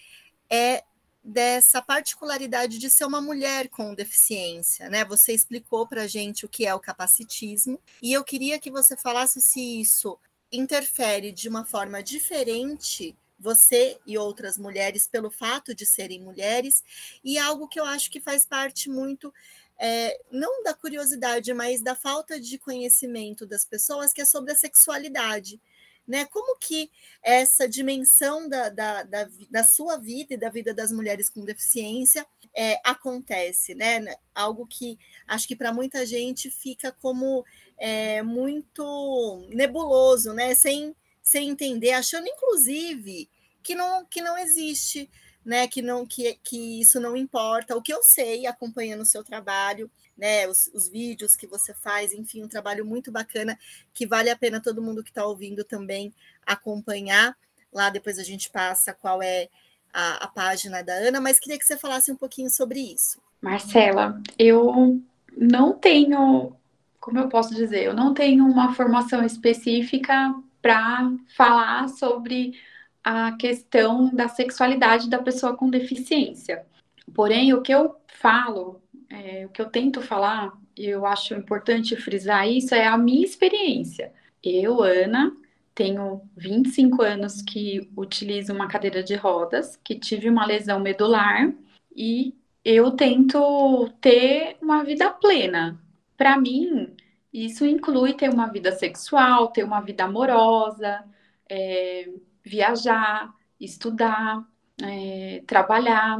é 0.49 0.83
dessa 1.23 1.81
particularidade 1.81 2.77
de 2.77 2.89
ser 2.89 3.05
uma 3.05 3.21
mulher 3.21 3.69
com 3.69 3.95
deficiência, 3.95 4.89
né? 4.89 5.05
Você 5.05 5.33
explicou 5.33 5.87
para 5.87 6.03
a 6.03 6.07
gente 6.07 6.45
o 6.45 6.49
que 6.49 6.65
é 6.65 6.75
o 6.75 6.79
capacitismo 6.79 7.79
e 8.01 8.11
eu 8.11 8.23
queria 8.23 8.59
que 8.59 8.69
você 8.69 8.97
falasse 8.97 9.41
se 9.41 9.79
isso 9.79 10.19
interfere 10.51 11.31
de 11.31 11.47
uma 11.47 11.63
forma 11.63 12.03
diferente 12.03 13.15
você 13.37 13.99
e 14.05 14.17
outras 14.17 14.57
mulheres 14.57 15.07
pelo 15.07 15.29
fato 15.29 15.75
de 15.75 15.85
serem 15.85 16.21
mulheres 16.21 16.83
e 17.23 17.37
algo 17.37 17.67
que 17.67 17.79
eu 17.79 17.85
acho 17.85 18.09
que 18.09 18.21
faz 18.21 18.45
parte 18.45 18.89
muito 18.89 19.33
é, 19.77 20.17
não 20.31 20.63
da 20.63 20.73
curiosidade, 20.73 21.53
mas 21.53 21.81
da 21.81 21.95
falta 21.95 22.39
de 22.39 22.57
conhecimento 22.57 23.45
das 23.45 23.65
pessoas, 23.65 24.13
que 24.13 24.21
é 24.21 24.25
sobre 24.25 24.51
a 24.51 24.55
sexualidade. 24.55 25.59
Né? 26.07 26.23
Como 26.25 26.57
que 26.59 26.91
essa 27.21 27.67
dimensão 27.67 28.47
da, 28.47 28.69
da, 28.69 29.03
da, 29.03 29.27
da 29.49 29.63
sua 29.63 29.97
vida 29.97 30.35
e 30.35 30.37
da 30.37 30.49
vida 30.49 30.73
das 30.73 30.91
mulheres 30.91 31.29
com 31.29 31.43
deficiência 31.43 32.25
é, 32.55 32.79
acontece, 32.85 33.73
né? 33.73 34.15
Algo 34.33 34.67
que 34.67 34.99
acho 35.27 35.47
que 35.47 35.55
para 35.55 35.73
muita 35.73 36.05
gente 36.05 36.51
fica 36.51 36.91
como 36.91 37.43
é, 37.75 38.21
muito 38.21 39.47
nebuloso, 39.49 40.31
né? 40.31 40.53
Sem, 40.53 40.95
sem 41.25 41.49
entender, 41.49 41.91
achando 41.91 42.27
inclusive 42.27 43.27
que 43.63 43.73
não, 43.73 44.05
que 44.05 44.21
não 44.21 44.37
existe 44.37 45.09
né, 45.43 45.67
que 45.67 45.81
não 45.81 46.05
que, 46.05 46.39
que 46.43 46.81
isso 46.81 46.99
não 46.99 47.15
importa. 47.15 47.75
O 47.75 47.81
que 47.81 47.93
eu 47.93 48.01
sei, 48.01 48.47
acompanhando 48.47 49.01
o 49.01 49.05
seu 49.05 49.23
trabalho, 49.23 49.89
né, 50.17 50.47
os, 50.47 50.71
os 50.73 50.87
vídeos 50.87 51.35
que 51.35 51.45
você 51.45 51.73
faz, 51.73 52.11
enfim, 52.13 52.43
um 52.43 52.47
trabalho 52.47 52.85
muito 52.85 53.11
bacana 53.11 53.57
que 53.93 54.07
vale 54.07 54.29
a 54.29 54.35
pena 54.35 54.61
todo 54.61 54.81
mundo 54.81 55.03
que 55.03 55.09
está 55.09 55.25
ouvindo 55.25 55.63
também 55.63 56.13
acompanhar. 56.45 57.37
Lá 57.71 57.89
depois 57.89 58.17
a 58.17 58.23
gente 58.23 58.49
passa 58.49 58.93
qual 58.93 59.21
é 59.21 59.49
a, 59.93 60.25
a 60.25 60.27
página 60.27 60.81
da 60.81 60.93
Ana, 60.93 61.21
mas 61.21 61.39
queria 61.39 61.59
que 61.59 61.65
você 61.65 61.77
falasse 61.77 62.11
um 62.11 62.15
pouquinho 62.15 62.49
sobre 62.49 62.79
isso. 62.79 63.19
Marcela, 63.39 64.19
eu 64.39 64.99
não 65.37 65.73
tenho, 65.73 66.55
como 66.99 67.19
eu 67.19 67.29
posso 67.29 67.53
dizer, 67.53 67.83
eu 67.83 67.93
não 67.93 68.13
tenho 68.13 68.45
uma 68.45 68.73
formação 68.73 69.23
específica 69.23 70.33
para 70.65 71.13
falar 71.37 71.87
sobre 71.89 72.59
a 73.03 73.33
questão 73.33 74.09
da 74.11 74.27
sexualidade 74.27 75.07
da 75.07 75.19
pessoa 75.19 75.55
com 75.55 75.69
deficiência. 75.69 76.65
Porém, 77.13 77.53
o 77.53 77.61
que 77.61 77.71
eu 77.71 77.95
falo, 78.07 78.81
é, 79.07 79.45
o 79.45 79.49
que 79.49 79.61
eu 79.61 79.67
tento 79.67 80.01
falar, 80.01 80.57
eu 80.75 81.05
acho 81.05 81.35
importante 81.35 81.95
frisar 81.95 82.49
isso, 82.49 82.73
é 82.73 82.87
a 82.87 82.97
minha 82.97 83.23
experiência. 83.23 84.11
Eu, 84.43 84.81
Ana, 84.81 85.37
tenho 85.75 86.23
25 86.35 87.03
anos 87.03 87.43
que 87.43 87.87
utilizo 87.95 88.51
uma 88.51 88.67
cadeira 88.67 89.03
de 89.03 89.13
rodas, 89.13 89.79
que 89.83 89.93
tive 89.93 90.27
uma 90.27 90.47
lesão 90.47 90.79
medular 90.79 91.53
e 91.95 92.33
eu 92.63 92.89
tento 92.89 93.87
ter 94.01 94.57
uma 94.59 94.83
vida 94.83 95.11
plena. 95.11 95.79
Para 96.17 96.39
mim, 96.39 96.95
isso 97.43 97.65
inclui 97.65 98.13
ter 98.13 98.29
uma 98.29 98.47
vida 98.47 98.71
sexual, 98.71 99.49
ter 99.49 99.63
uma 99.63 99.81
vida 99.81 100.05
amorosa, 100.05 101.03
é, 101.49 102.09
viajar, 102.43 103.33
estudar, 103.59 104.45
é, 104.81 105.43
trabalhar, 105.45 106.19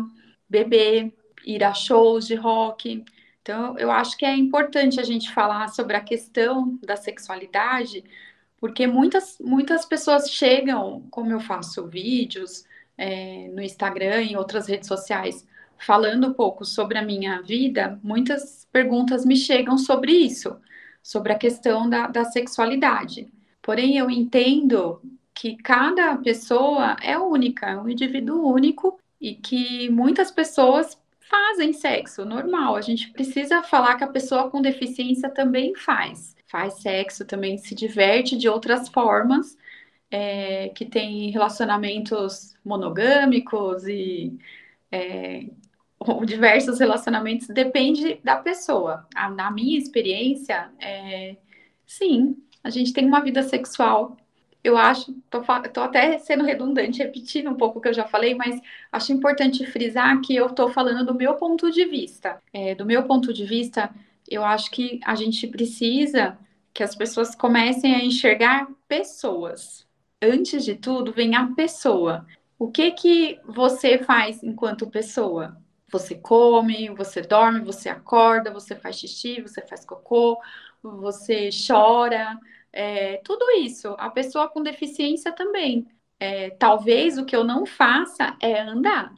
beber, 0.50 1.14
ir 1.46 1.64
a 1.64 1.74
shows 1.74 2.28
de 2.28 2.36
rock. 2.36 3.06
Então, 3.42 3.78
eu 3.78 3.92
acho 3.92 4.18
que 4.18 4.26
é 4.26 4.36
importante 4.36 5.00
a 5.00 5.04
gente 5.04 5.32
falar 5.32 5.70
sobre 5.70 5.96
a 5.96 6.02
questão 6.02 6.78
da 6.84 6.96
sexualidade, 6.98 8.04
porque 8.58 8.88
muitas, 8.88 9.38
muitas 9.40 9.86
pessoas 9.86 10.30
chegam, 10.32 11.06
como 11.12 11.32
eu 11.32 11.40
faço 11.40 11.88
vídeos 11.88 12.66
é, 12.98 13.50
no 13.54 13.62
Instagram 13.62 14.24
e 14.24 14.36
outras 14.36 14.68
redes 14.68 14.88
sociais, 14.88 15.48
falando 15.78 16.28
um 16.28 16.34
pouco 16.34 16.66
sobre 16.66 16.98
a 16.98 17.02
minha 17.02 17.42
vida, 17.42 18.00
muitas 18.04 18.68
perguntas 18.72 19.26
me 19.26 19.36
chegam 19.36 19.78
sobre 19.78 20.12
isso, 20.12 20.58
sobre 21.06 21.32
a 21.32 21.38
questão 21.38 21.88
da, 21.88 22.08
da 22.08 22.26
sexualidade. 22.26 23.32
Porém, 23.62 23.96
eu 23.96 24.10
entendo 24.10 25.00
que 25.36 25.56
cada 25.56 26.18
pessoa 26.18 26.98
é 27.00 27.16
única, 27.16 27.68
é 27.68 27.78
um 27.78 27.88
indivíduo 27.88 28.52
único 28.52 29.00
e 29.22 29.36
que 29.36 29.88
muitas 29.92 30.32
pessoas 30.32 31.00
fazem 31.20 31.74
sexo 31.74 32.26
normal. 32.26 32.76
A 32.76 32.82
gente 32.82 33.12
precisa 33.12 33.62
falar 33.62 33.98
que 33.98 34.04
a 34.04 34.08
pessoa 34.08 34.50
com 34.50 34.64
deficiência 34.64 35.30
também 35.30 35.76
faz. 35.76 36.36
Faz 36.48 36.82
sexo, 36.82 37.24
também 37.24 37.60
se 37.60 37.76
diverte 37.76 38.36
de 38.36 38.50
outras 38.50 38.90
formas, 38.90 39.56
é, 40.10 40.70
que 40.70 40.86
tem 40.86 41.30
relacionamentos 41.30 42.56
monogâmicos 42.66 43.88
e 43.88 44.36
é, 44.92 45.46
diversos 46.26 46.80
relacionamentos, 46.80 47.48
depende 47.48 48.20
da 48.24 48.38
pessoa. 48.38 49.08
na 49.36 49.52
minha 49.52 49.78
experiência, 49.78 50.70
é, 50.80 51.38
sim, 51.86 52.36
a 52.64 52.70
gente 52.70 52.94
tem 52.94 53.06
uma 53.06 53.22
vida 53.22 53.44
sexual 53.44 54.18
eu 54.66 54.76
acho, 54.76 55.14
tô, 55.30 55.44
tô, 55.72 55.82
até 55.82 56.18
sendo 56.18 56.44
redundante, 56.44 56.98
repetindo 56.98 57.52
um 57.52 57.54
pouco 57.54 57.78
o 57.78 57.82
que 57.82 57.88
eu 57.88 57.94
já 57.94 58.06
falei, 58.08 58.34
mas 58.34 58.60
acho 58.92 59.14
importante 59.14 59.64
frisar 59.68 60.20
que 60.22 60.36
eu 60.36 60.48
estou 60.48 60.70
falando 60.72 61.06
do 61.06 61.14
meu 61.14 61.36
ponto 61.36 61.70
de 61.70 61.86
vista. 61.86 62.42
É, 62.52 62.74
do 62.74 62.84
meu 62.84 63.04
ponto 63.04 63.32
de 63.32 63.46
vista, 63.46 63.94
eu 64.28 64.44
acho 64.44 64.72
que 64.72 65.00
a 65.06 65.14
gente 65.14 65.46
precisa 65.46 66.36
que 66.74 66.82
as 66.82 66.96
pessoas 66.96 67.36
comecem 67.36 67.94
a 67.94 68.04
enxergar 68.04 68.68
pessoas. 68.88 69.86
Antes 70.20 70.66
de 70.66 70.74
tudo, 70.74 71.14
vem 71.14 71.36
a 71.36 71.46
pessoa. 71.54 72.26
O 72.58 72.72
que 72.72 72.90
que 72.90 73.40
você 73.46 74.00
faz 74.00 74.42
enquanto 74.42 74.90
pessoa? 74.90 75.56
Você 75.92 76.16
come, 76.16 76.90
você 76.90 77.22
dorme, 77.22 77.60
você 77.62 77.90
acorda, 77.90 78.52
você 78.52 78.76
faz 78.76 78.98
xixi, 78.98 79.42
você 79.42 79.62
faz 79.62 79.86
cocô, 79.86 80.40
você 80.82 81.50
chora, 81.68 82.40
é, 82.74 83.18
tudo 83.24 83.46
isso. 83.60 83.96
A 84.00 84.10
pessoa 84.10 84.50
com 84.50 84.62
deficiência 84.64 85.32
também. 85.32 85.88
É, 86.20 86.50
talvez 86.52 87.18
o 87.18 87.26
que 87.26 87.36
eu 87.36 87.44
não 87.44 87.66
faça 87.66 88.36
é 88.42 88.62
andar. 88.62 89.14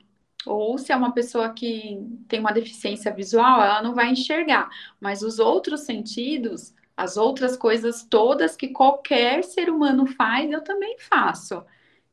Ou 0.45 0.77
se 0.77 0.91
é 0.91 0.95
uma 0.95 1.13
pessoa 1.13 1.53
que 1.53 1.97
tem 2.27 2.39
uma 2.39 2.53
deficiência 2.53 3.13
visual, 3.13 3.62
ela 3.62 3.81
não 3.81 3.93
vai 3.93 4.09
enxergar. 4.12 4.69
Mas 5.00 5.21
os 5.21 5.39
outros 5.39 5.81
sentidos, 5.81 6.74
as 6.95 7.17
outras 7.17 7.57
coisas 7.57 8.03
todas 8.03 8.55
que 8.55 8.69
qualquer 8.69 9.43
ser 9.43 9.69
humano 9.69 10.05
faz, 10.05 10.51
eu 10.51 10.63
também 10.63 10.97
faço. 11.00 11.63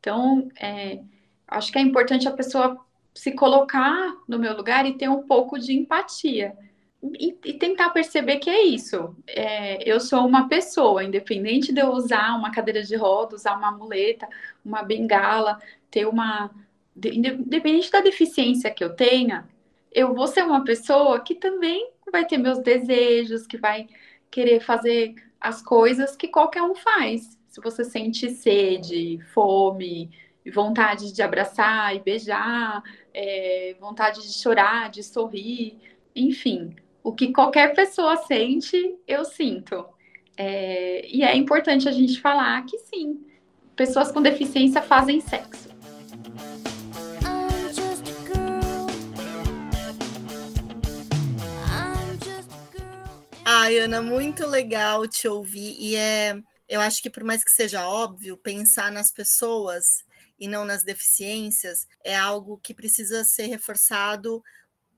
Então, 0.01 0.49
é, 0.61 1.01
acho 1.49 1.73
que 1.73 1.79
é 1.79 1.83
importante 1.83 2.29
a 2.29 2.33
pessoa 2.33 2.79
se 3.15 3.33
colocar 3.33 4.17
no 4.27 4.39
meu 4.39 4.57
lugar 4.57 4.85
e 4.87 4.99
ter 4.99 5.09
um 5.09 5.23
pouco 5.23 5.59
de 5.59 5.73
empatia. 5.73 6.57
E, 7.19 7.37
e 7.45 7.53
tentar 7.53 7.91
perceber 7.91 8.39
que 8.39 8.49
é 8.49 8.63
isso. 8.65 9.15
É, 9.27 9.89
eu 9.89 10.01
sou 10.01 10.27
uma 10.27 10.49
pessoa, 10.49 11.05
independente 11.05 11.73
de 11.73 11.81
eu 11.81 11.91
usar 11.91 12.35
uma 12.35 12.51
cadeira 12.51 12.83
de 12.83 12.97
roda, 12.97 13.37
usar 13.37 13.57
uma 13.57 13.71
muleta, 13.71 14.27
uma 14.65 14.83
bengala, 14.83 15.61
ter 15.91 16.07
uma. 16.07 16.51
Independente 16.97 17.91
da 17.91 18.01
deficiência 18.01 18.71
que 18.71 18.83
eu 18.83 18.95
tenha, 18.95 19.47
eu 19.93 20.15
vou 20.15 20.27
ser 20.27 20.45
uma 20.45 20.65
pessoa 20.65 21.21
que 21.21 21.35
também 21.35 21.91
vai 22.11 22.25
ter 22.25 22.39
meus 22.39 22.59
desejos, 22.61 23.47
que 23.47 23.59
vai 23.59 23.89
querer 24.31 24.61
fazer 24.61 25.15
as 25.41 25.61
coisas 25.61 26.17
que 26.17 26.29
qualquer 26.29 26.63
um 26.63 26.75
faz. 26.75 27.39
Se 27.49 27.61
você 27.61 27.85
sente 27.85 28.31
sede, 28.31 29.21
fome, 29.35 30.11
vontade 30.53 31.13
de 31.13 31.23
abraçar 31.23 31.95
e 31.95 32.01
beijar, 32.01 32.83
é, 33.15 33.77
vontade 33.79 34.21
de 34.21 34.33
chorar, 34.33 34.91
de 34.91 35.03
sorrir, 35.03 35.79
enfim, 36.15 36.75
o 37.03 37.13
que 37.13 37.33
qualquer 37.33 37.75
pessoa 37.75 38.17
sente, 38.17 38.97
eu 39.07 39.25
sinto. 39.25 39.87
É, 40.37 41.07
e 41.07 41.23
é 41.23 41.37
importante 41.37 41.89
a 41.89 41.93
gente 41.93 42.21
falar 42.21 42.65
que 42.67 42.77
sim, 42.79 43.25
pessoas 43.77 44.11
com 44.11 44.21
deficiência 44.21 44.83
fazem 44.83 45.21
sexo. 45.21 45.73
Ai, 53.47 53.79
Ana, 53.79 54.03
muito 54.03 54.47
legal 54.47 55.07
te 55.07 55.29
ouvir. 55.29 55.77
E 55.79 55.95
é, 55.97 56.35
eu 56.69 56.81
acho 56.81 57.03
que 57.03 57.11
por 57.11 57.23
mais 57.23 57.45
que 57.45 57.51
seja 57.51 57.87
óbvio, 57.87 58.37
pensar 58.37 58.91
nas 58.91 59.13
pessoas 59.13 60.05
e 60.39 60.49
não 60.49 60.65
nas 60.65 60.83
deficiências 60.83 61.87
é 62.03 62.17
algo 62.17 62.59
que 62.59 62.75
precisa 62.75 63.25
ser 63.25 63.47
reforçado 63.47 64.43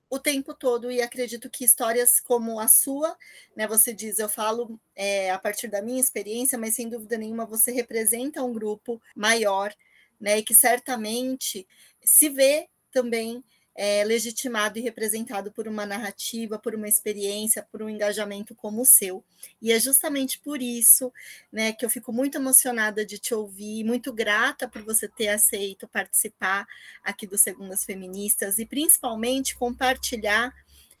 o 0.09 0.17
tempo 0.17 0.53
todo 0.53 0.91
e 0.91 1.01
acredito 1.01 1.49
que 1.49 1.65
histórias 1.65 2.19
como 2.19 2.59
a 2.59 2.67
sua, 2.67 3.15
né? 3.55 3.67
Você 3.67 3.93
diz, 3.93 4.19
eu 4.19 4.29
falo 4.29 4.79
é, 4.95 5.31
a 5.31 5.37
partir 5.37 5.67
da 5.67 5.81
minha 5.81 5.99
experiência, 5.99 6.57
mas 6.57 6.75
sem 6.75 6.87
dúvida 6.89 7.17
nenhuma 7.17 7.45
você 7.45 7.71
representa 7.71 8.43
um 8.43 8.53
grupo 8.53 9.01
maior, 9.15 9.73
né? 10.19 10.37
E 10.37 10.43
que 10.43 10.55
certamente 10.55 11.67
se 12.03 12.29
vê 12.29 12.69
também 12.91 13.43
é, 13.77 14.03
legitimado 14.03 14.79
e 14.79 14.81
representado 14.81 15.51
por 15.51 15.67
uma 15.67 15.85
narrativa, 15.85 16.57
por 16.57 16.73
uma 16.73 16.87
experiência, 16.87 17.61
por 17.71 17.83
um 17.83 17.89
engajamento 17.89 18.55
como 18.55 18.81
o 18.81 18.85
seu. 18.85 19.23
E 19.61 19.71
é 19.71 19.79
justamente 19.79 20.39
por 20.39 20.59
isso 20.63 21.13
né, 21.51 21.71
que 21.71 21.85
eu 21.85 21.89
fico 21.89 22.11
muito 22.11 22.39
emocionada 22.39 23.05
de 23.05 23.19
te 23.19 23.35
ouvir, 23.35 23.83
muito 23.83 24.11
grata 24.11 24.67
por 24.67 24.81
você 24.81 25.07
ter 25.07 25.27
aceito 25.27 25.87
participar 25.87 26.67
aqui 27.03 27.27
do 27.27 27.37
Segundas 27.37 27.85
Feministas 27.85 28.57
e 28.57 28.65
principalmente 28.65 29.55
compartilhar 29.55 30.51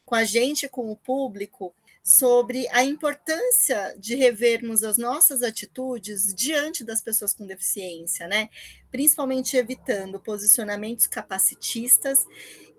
com 0.05 0.13
a 0.13 0.23
gente, 0.23 0.69
com 0.69 0.91
o 0.91 0.95
público, 0.95 1.73
sobre 2.07 2.69
a 2.69 2.85
importância 2.85 3.93
de 3.99 4.15
revermos 4.15 4.81
as 4.81 4.97
nossas 4.97 5.43
atitudes 5.43 6.33
diante 6.33 6.81
das 6.81 7.01
pessoas 7.01 7.33
com 7.33 7.45
deficiência, 7.45 8.29
né? 8.29 8.49
Principalmente 8.89 9.57
evitando 9.57 10.17
posicionamentos 10.17 11.05
capacitistas 11.05 12.25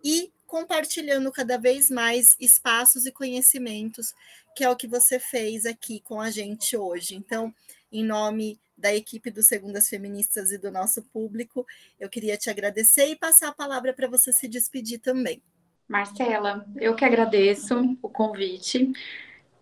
e 0.09 0.33
compartilhando 0.47 1.31
cada 1.31 1.59
vez 1.59 1.91
mais 1.91 2.35
espaços 2.41 3.05
e 3.05 3.13
conhecimentos, 3.13 4.15
que 4.57 4.65
é 4.65 4.71
o 4.71 4.75
que 4.75 4.87
você 4.87 5.19
fez 5.19 5.67
aqui 5.67 6.01
com 6.01 6.19
a 6.19 6.31
gente 6.31 6.75
hoje. 6.79 7.15
Então, 7.15 7.55
em 7.93 8.03
nome 8.03 8.59
da 8.75 8.95
equipe 8.95 9.31
do 9.31 9.43
Segundas 9.43 9.87
Feministas 9.87 10.51
e 10.51 10.57
do 10.57 10.71
nosso 10.71 11.03
público, 11.03 11.67
eu 12.01 12.09
queria 12.09 12.39
te 12.39 12.49
agradecer 12.49 13.09
e 13.09 13.17
passar 13.17 13.49
a 13.49 13.55
palavra 13.55 13.93
para 13.93 14.09
você 14.09 14.33
se 14.33 14.49
despedir 14.49 14.99
também. 14.99 15.43
Marcela, 15.87 16.67
eu 16.77 16.95
que 16.95 17.05
agradeço 17.05 17.99
o 18.01 18.09
convite. 18.09 18.91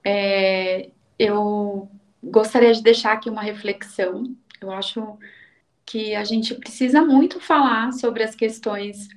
É, 0.05 0.91
eu 1.19 1.91
gostaria 2.23 2.73
de 2.73 2.85
deixar 2.85 3.15
aqui 3.15 3.29
uma 3.29 3.43
reflexão. 3.43 4.33
Eu 4.61 4.71
acho 4.71 5.19
que 5.85 6.15
a 6.15 6.23
gente 6.23 6.55
precisa 6.55 7.03
muito 7.03 7.41
falar 7.41 7.93
sobre 7.93 8.23
as 8.23 8.37
questões 8.37 9.09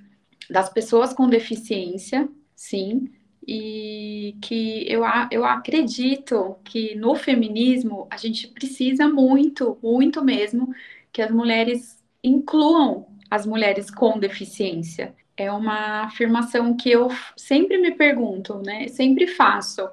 das 0.49 0.69
pessoas 0.69 1.13
com 1.13 1.27
deficiência, 1.27 2.27
sim, 2.55 3.09
e 3.47 4.37
que 4.41 4.85
eu, 4.91 5.01
eu 5.31 5.45
acredito 5.45 6.57
que 6.63 6.95
no 6.95 7.15
feminismo 7.15 8.07
a 8.09 8.17
gente 8.17 8.47
precisa 8.47 9.07
muito, 9.07 9.77
muito 9.81 10.23
mesmo, 10.23 10.73
que 11.11 11.21
as 11.21 11.31
mulheres 11.31 12.03
incluam 12.23 13.07
as 13.29 13.45
mulheres 13.45 13.89
com 13.91 14.19
deficiência. 14.19 15.15
É 15.37 15.51
uma 15.51 16.03
afirmação 16.03 16.75
que 16.75 16.89
eu 16.91 17.09
sempre 17.37 17.77
me 17.77 17.91
pergunto, 17.91 18.61
né? 18.61 18.87
Sempre 18.89 19.27
faço. 19.27 19.89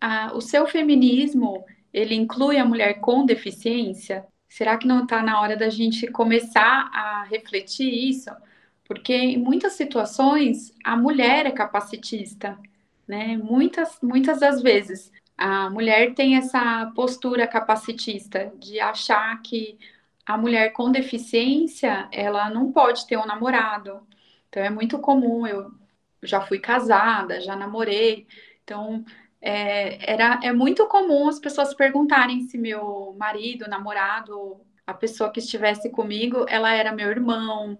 Ah, 0.00 0.32
o 0.34 0.40
seu 0.40 0.66
feminismo, 0.66 1.64
ele 1.92 2.14
inclui 2.14 2.58
a 2.58 2.64
mulher 2.64 3.00
com 3.00 3.24
deficiência? 3.24 4.26
Será 4.48 4.76
que 4.78 4.86
não 4.86 5.04
está 5.04 5.22
na 5.22 5.40
hora 5.40 5.56
da 5.56 5.68
gente 5.70 6.06
começar 6.08 6.90
a 6.92 7.24
refletir 7.24 7.88
isso? 7.88 8.30
Porque 8.86 9.14
em 9.14 9.38
muitas 9.38 9.72
situações 9.74 10.74
a 10.84 10.96
mulher 10.96 11.46
é 11.46 11.50
capacitista, 11.50 12.58
né? 13.08 13.36
Muitas, 13.36 13.98
muitas 14.02 14.40
das 14.40 14.62
vezes 14.62 15.12
a 15.36 15.68
mulher 15.70 16.14
tem 16.14 16.36
essa 16.36 16.90
postura 16.94 17.46
capacitista 17.46 18.52
de 18.58 18.78
achar 18.80 19.40
que 19.42 19.78
a 20.26 20.38
mulher 20.38 20.72
com 20.72 20.90
deficiência 20.90 22.08
ela 22.12 22.48
não 22.50 22.72
pode 22.72 23.06
ter 23.06 23.16
um 23.16 23.26
namorado. 23.26 24.00
Então 24.48 24.62
é 24.62 24.70
muito 24.70 24.98
comum, 24.98 25.46
eu 25.46 25.70
já 26.22 26.40
fui 26.40 26.58
casada, 26.58 27.40
já 27.40 27.56
namorei, 27.56 28.26
então 28.62 29.04
é, 29.40 30.10
era, 30.10 30.40
é 30.42 30.52
muito 30.52 30.86
comum 30.86 31.28
as 31.28 31.38
pessoas 31.38 31.74
perguntarem 31.74 32.42
se 32.48 32.56
meu 32.56 33.14
marido, 33.18 33.68
namorado, 33.68 34.60
a 34.86 34.94
pessoa 34.94 35.30
que 35.30 35.40
estivesse 35.40 35.90
comigo, 35.90 36.46
ela 36.48 36.72
era 36.72 36.92
meu 36.92 37.10
irmão, 37.10 37.78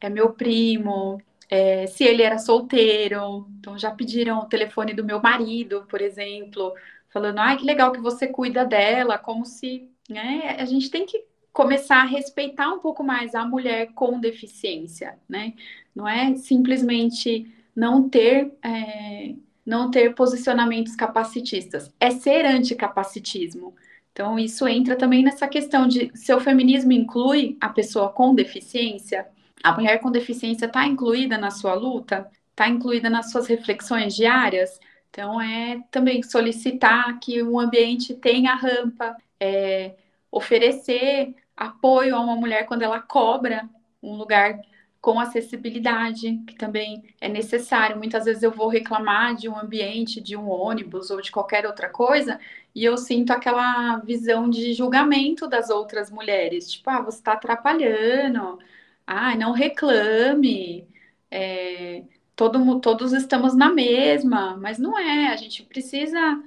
é 0.00 0.08
meu 0.08 0.30
primo, 0.30 1.20
é, 1.48 1.86
se 1.86 2.04
ele 2.04 2.22
era 2.22 2.38
solteiro. 2.38 3.46
Então 3.58 3.78
já 3.78 3.90
pediram 3.90 4.40
o 4.40 4.46
telefone 4.46 4.94
do 4.94 5.04
meu 5.04 5.20
marido, 5.20 5.86
por 5.88 6.00
exemplo, 6.00 6.74
falando, 7.10 7.38
ai, 7.38 7.56
que 7.56 7.64
legal 7.64 7.92
que 7.92 8.00
você 8.00 8.26
cuida 8.26 8.64
dela, 8.64 9.18
como 9.18 9.44
se, 9.44 9.88
né? 10.08 10.56
A 10.58 10.64
gente 10.64 10.90
tem 10.90 11.06
que 11.06 11.24
começar 11.52 12.02
a 12.02 12.04
respeitar 12.06 12.68
um 12.72 12.80
pouco 12.80 13.02
mais 13.02 13.34
a 13.34 13.44
mulher 13.44 13.92
com 13.94 14.20
deficiência, 14.20 15.18
né? 15.28 15.54
Não 15.94 16.06
é 16.08 16.34
simplesmente 16.36 17.50
não 17.74 18.08
ter 18.08 18.52
é, 18.62 19.34
não 19.66 19.90
ter 19.90 20.14
posicionamentos 20.14 20.94
capacitistas, 20.94 21.92
é 21.98 22.10
ser 22.10 22.46
anticapacitismo. 22.46 23.74
Então, 24.12 24.38
isso 24.38 24.66
entra 24.66 24.96
também 24.96 25.22
nessa 25.24 25.48
questão 25.48 25.88
de 25.88 26.10
se 26.14 26.32
o 26.32 26.40
feminismo 26.40 26.92
inclui 26.92 27.56
a 27.60 27.68
pessoa 27.68 28.08
com 28.10 28.34
deficiência, 28.34 29.26
a 29.62 29.72
mulher 29.72 29.98
com 30.00 30.10
deficiência 30.10 30.66
está 30.66 30.86
incluída 30.86 31.38
na 31.38 31.50
sua 31.50 31.74
luta? 31.74 32.30
Está 32.50 32.68
incluída 32.68 33.10
nas 33.10 33.30
suas 33.30 33.46
reflexões 33.46 34.14
diárias? 34.14 34.78
Então, 35.10 35.40
é 35.40 35.82
também 35.90 36.22
solicitar 36.22 37.18
que 37.20 37.42
o 37.42 37.58
ambiente 37.58 38.14
tenha 38.14 38.54
rampa, 38.54 39.16
é, 39.40 39.94
oferecer 40.30 41.34
apoio 41.56 42.14
a 42.14 42.20
uma 42.20 42.36
mulher 42.36 42.66
quando 42.66 42.82
ela 42.82 43.00
cobra 43.00 43.68
um 44.02 44.14
lugar 44.14 44.60
com 45.00 45.20
acessibilidade, 45.20 46.36
que 46.46 46.56
também 46.56 47.02
é 47.20 47.28
necessário. 47.28 47.96
Muitas 47.96 48.24
vezes 48.24 48.42
eu 48.42 48.50
vou 48.50 48.68
reclamar 48.68 49.36
de 49.36 49.48
um 49.48 49.58
ambiente, 49.58 50.20
de 50.20 50.36
um 50.36 50.50
ônibus 50.50 51.10
ou 51.10 51.20
de 51.20 51.30
qualquer 51.30 51.64
outra 51.64 51.88
coisa, 51.88 52.40
e 52.74 52.84
eu 52.84 52.96
sinto 52.96 53.30
aquela 53.30 53.98
visão 53.98 54.50
de 54.50 54.72
julgamento 54.74 55.46
das 55.48 55.70
outras 55.70 56.10
mulheres, 56.10 56.70
tipo, 56.70 56.90
ah, 56.90 57.00
você 57.00 57.18
está 57.18 57.34
atrapalhando, 57.34 58.58
ah, 59.06 59.36
não 59.36 59.52
reclame, 59.52 60.86
é, 61.30 62.02
todo, 62.34 62.80
todos 62.80 63.12
estamos 63.12 63.54
na 63.54 63.72
mesma, 63.72 64.56
mas 64.56 64.78
não 64.78 64.98
é, 64.98 65.28
a 65.28 65.36
gente 65.36 65.62
precisa 65.62 66.42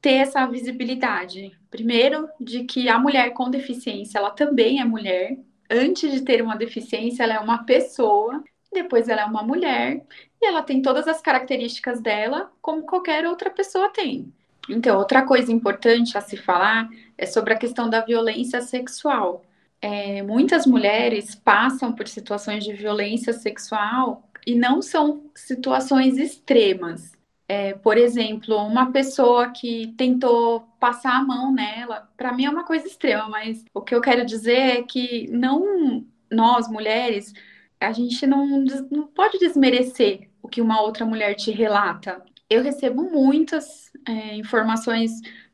ter 0.00 0.14
essa 0.14 0.46
visibilidade. 0.46 1.52
Primeiro, 1.70 2.28
de 2.40 2.64
que 2.64 2.88
a 2.88 2.98
mulher 2.98 3.32
com 3.32 3.50
deficiência, 3.50 4.18
ela 4.18 4.30
também 4.30 4.80
é 4.80 4.84
mulher. 4.84 5.38
Antes 5.70 6.12
de 6.12 6.22
ter 6.22 6.42
uma 6.42 6.56
deficiência, 6.56 7.24
ela 7.24 7.34
é 7.34 7.40
uma 7.40 7.64
pessoa 7.64 8.42
depois 8.72 9.08
ela 9.08 9.22
é 9.22 9.24
uma 9.24 9.42
mulher 9.42 10.02
e 10.40 10.46
ela 10.46 10.62
tem 10.62 10.82
todas 10.82 11.08
as 11.08 11.20
características 11.20 12.00
dela, 12.00 12.50
como 12.60 12.82
qualquer 12.82 13.26
outra 13.26 13.50
pessoa 13.50 13.88
tem. 13.90 14.32
Então, 14.68 14.98
outra 14.98 15.22
coisa 15.22 15.50
importante 15.50 16.16
a 16.16 16.20
se 16.20 16.36
falar 16.36 16.88
é 17.16 17.24
sobre 17.24 17.54
a 17.54 17.58
questão 17.58 17.88
da 17.88 18.02
violência 18.02 18.60
sexual. 18.60 19.42
É, 19.80 20.22
muitas 20.22 20.66
mulheres 20.66 21.34
passam 21.34 21.92
por 21.92 22.08
situações 22.08 22.64
de 22.64 22.72
violência 22.72 23.32
sexual 23.32 24.28
e 24.46 24.54
não 24.54 24.82
são 24.82 25.30
situações 25.34 26.18
extremas. 26.18 27.12
É, 27.46 27.72
por 27.74 27.96
exemplo, 27.96 28.56
uma 28.56 28.92
pessoa 28.92 29.50
que 29.50 29.94
tentou 29.96 30.60
passar 30.78 31.16
a 31.16 31.22
mão 31.22 31.52
nela, 31.52 32.08
para 32.16 32.32
mim 32.32 32.44
é 32.44 32.50
uma 32.50 32.64
coisa 32.64 32.86
extrema, 32.86 33.28
mas 33.28 33.64
o 33.72 33.80
que 33.80 33.94
eu 33.94 34.00
quero 34.02 34.26
dizer 34.26 34.80
é 34.80 34.82
que 34.82 35.26
não 35.30 36.04
nós 36.30 36.68
mulheres, 36.68 37.32
a 37.80 37.92
gente 37.92 38.26
não, 38.26 38.46
não 38.90 39.06
pode 39.06 39.38
desmerecer 39.38 40.28
o 40.42 40.48
que 40.48 40.60
uma 40.60 40.80
outra 40.82 41.06
mulher 41.06 41.34
te 41.34 41.50
relata. 41.50 42.22
Eu 42.50 42.62
recebo 42.62 43.02
muitas 43.10 43.90
é, 44.06 44.34
informações 44.36 45.12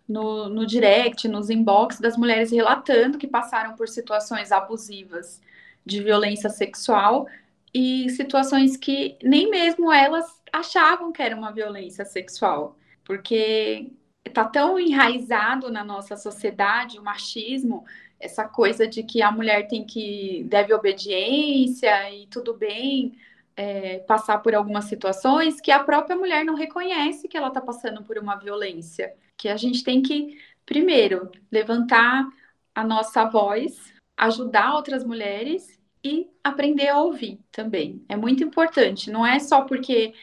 no, 0.09 0.49
no 0.49 0.67
direct, 0.67 1.27
nos 1.29 1.51
inbox 1.51 1.99
das 1.99 2.17
mulheres 2.17 2.51
relatando 2.51 3.19
que 3.19 3.27
passaram 3.27 3.75
por 3.75 3.89
situações 3.89 4.53
abusivas 4.53 5.41
de 5.85 6.03
violência 6.03 6.51
sexual 6.51 7.27
e 7.73 8.09
situações 8.11 8.77
que 8.77 9.17
nem 9.23 9.51
mesmo 9.51 9.93
elas 9.93 10.41
achavam 10.53 11.13
que 11.13 11.23
era 11.23 11.37
uma 11.37 11.53
violência 11.53 12.05
sexual, 12.05 12.77
porque 13.05 13.91
está 14.25 14.45
tão 14.45 14.79
enraizado 14.79 15.71
na 15.71 15.85
nossa 15.85 16.17
sociedade 16.17 16.99
o 16.99 17.03
machismo, 17.03 17.85
essa 18.21 18.45
coisa 18.47 18.87
de 18.87 19.03
que 19.03 19.21
a 19.21 19.33
mulher 19.33 19.67
tem 19.67 19.85
que 19.85 20.45
deve 20.49 20.73
obediência 20.73 22.11
e 22.15 22.27
tudo 22.29 22.55
bem 22.55 23.19
é, 23.57 23.99
passar 24.01 24.39
por 24.39 24.55
algumas 24.55 24.85
situações 24.87 25.61
que 25.61 25.71
a 25.71 25.83
própria 25.83 26.17
mulher 26.17 26.45
não 26.45 26.55
reconhece 26.55 27.29
que 27.29 27.37
ela 27.37 27.49
está 27.49 27.61
passando 27.61 28.03
por 28.03 28.19
uma 28.19 28.37
violência, 28.37 29.15
que 29.37 29.49
a 29.49 29.57
gente 29.57 29.85
tem 29.85 30.03
que 30.03 30.39
primeiro 30.67 31.31
levantar 31.51 32.27
a 32.75 32.85
nossa 32.85 33.25
voz, 33.25 33.93
ajudar 34.17 34.75
outras 34.75 35.05
mulheres 35.05 35.79
e 36.03 36.29
aprender 36.43 36.89
a 36.89 36.99
ouvir 36.99 37.41
também. 37.53 38.05
É 38.09 38.17
muito 38.17 38.43
importante. 38.43 39.11
Não 39.11 39.27
é 39.27 39.39
só 39.39 39.63
porque 39.63 40.15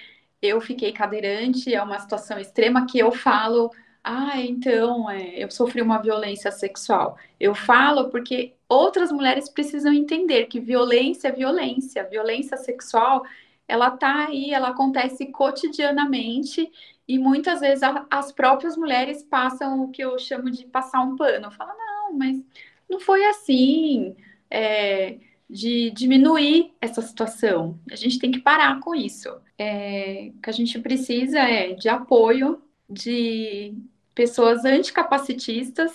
eu 0.42 0.60
fiquei 0.60 0.92
cadeirante, 0.92 1.74
é 1.74 1.82
uma 1.82 2.00
situação 2.00 2.38
extrema 2.40 2.86
que 2.86 3.00
eu 3.00 3.12
falo, 3.12 3.72
ah, 4.04 4.40
então 4.42 5.10
é, 5.10 5.44
eu 5.44 5.52
sofri 5.52 5.82
uma 5.82 6.02
violência 6.02 6.52
sexual. 6.52 7.18
Eu 7.40 7.54
falo 7.54 8.10
porque 8.10 8.56
outras 8.68 9.12
mulheres 9.12 9.48
precisam 9.50 9.94
entender 9.94 10.46
que 10.46 10.60
violência 10.60 11.28
é 11.28 11.32
violência. 11.32 12.04
Violência 12.10 12.58
sexual, 12.58 13.24
ela 13.68 13.92
tá 13.92 14.28
aí, 14.28 14.52
ela 14.54 14.70
acontece 14.70 15.28
cotidianamente 15.28 16.72
e 17.08 17.20
muitas 17.20 17.60
vezes 17.60 17.84
a, 17.84 18.06
as 18.10 18.32
próprias 18.32 18.76
mulheres 18.76 19.24
passam 19.24 19.84
o 19.84 19.92
que 19.92 20.04
eu 20.04 20.18
chamo 20.18 20.50
de 20.50 20.66
passar 20.66 21.02
um 21.02 21.16
pano. 21.16 21.52
Fala, 21.52 21.74
não, 21.76 22.18
mas 22.18 22.44
não 22.90 23.00
foi 23.00 23.24
assim. 23.26 24.16
É, 24.50 25.18
de 25.52 25.92
diminuir 25.92 26.74
essa 26.80 27.02
situação. 27.02 27.78
A 27.92 27.96
gente 27.96 28.18
tem 28.20 28.32
que 28.32 28.40
parar 28.40 28.80
com 28.80 28.96
isso. 28.96 29.30
É, 29.58 30.32
o 30.34 30.42
que 30.42 30.50
a 30.50 30.54
gente 30.54 30.80
precisa 30.80 31.40
é 31.40 31.74
de 31.74 31.90
apoio 31.90 32.62
de 32.90 33.76
pessoas 34.14 34.66
anticapacitistas 34.66 35.92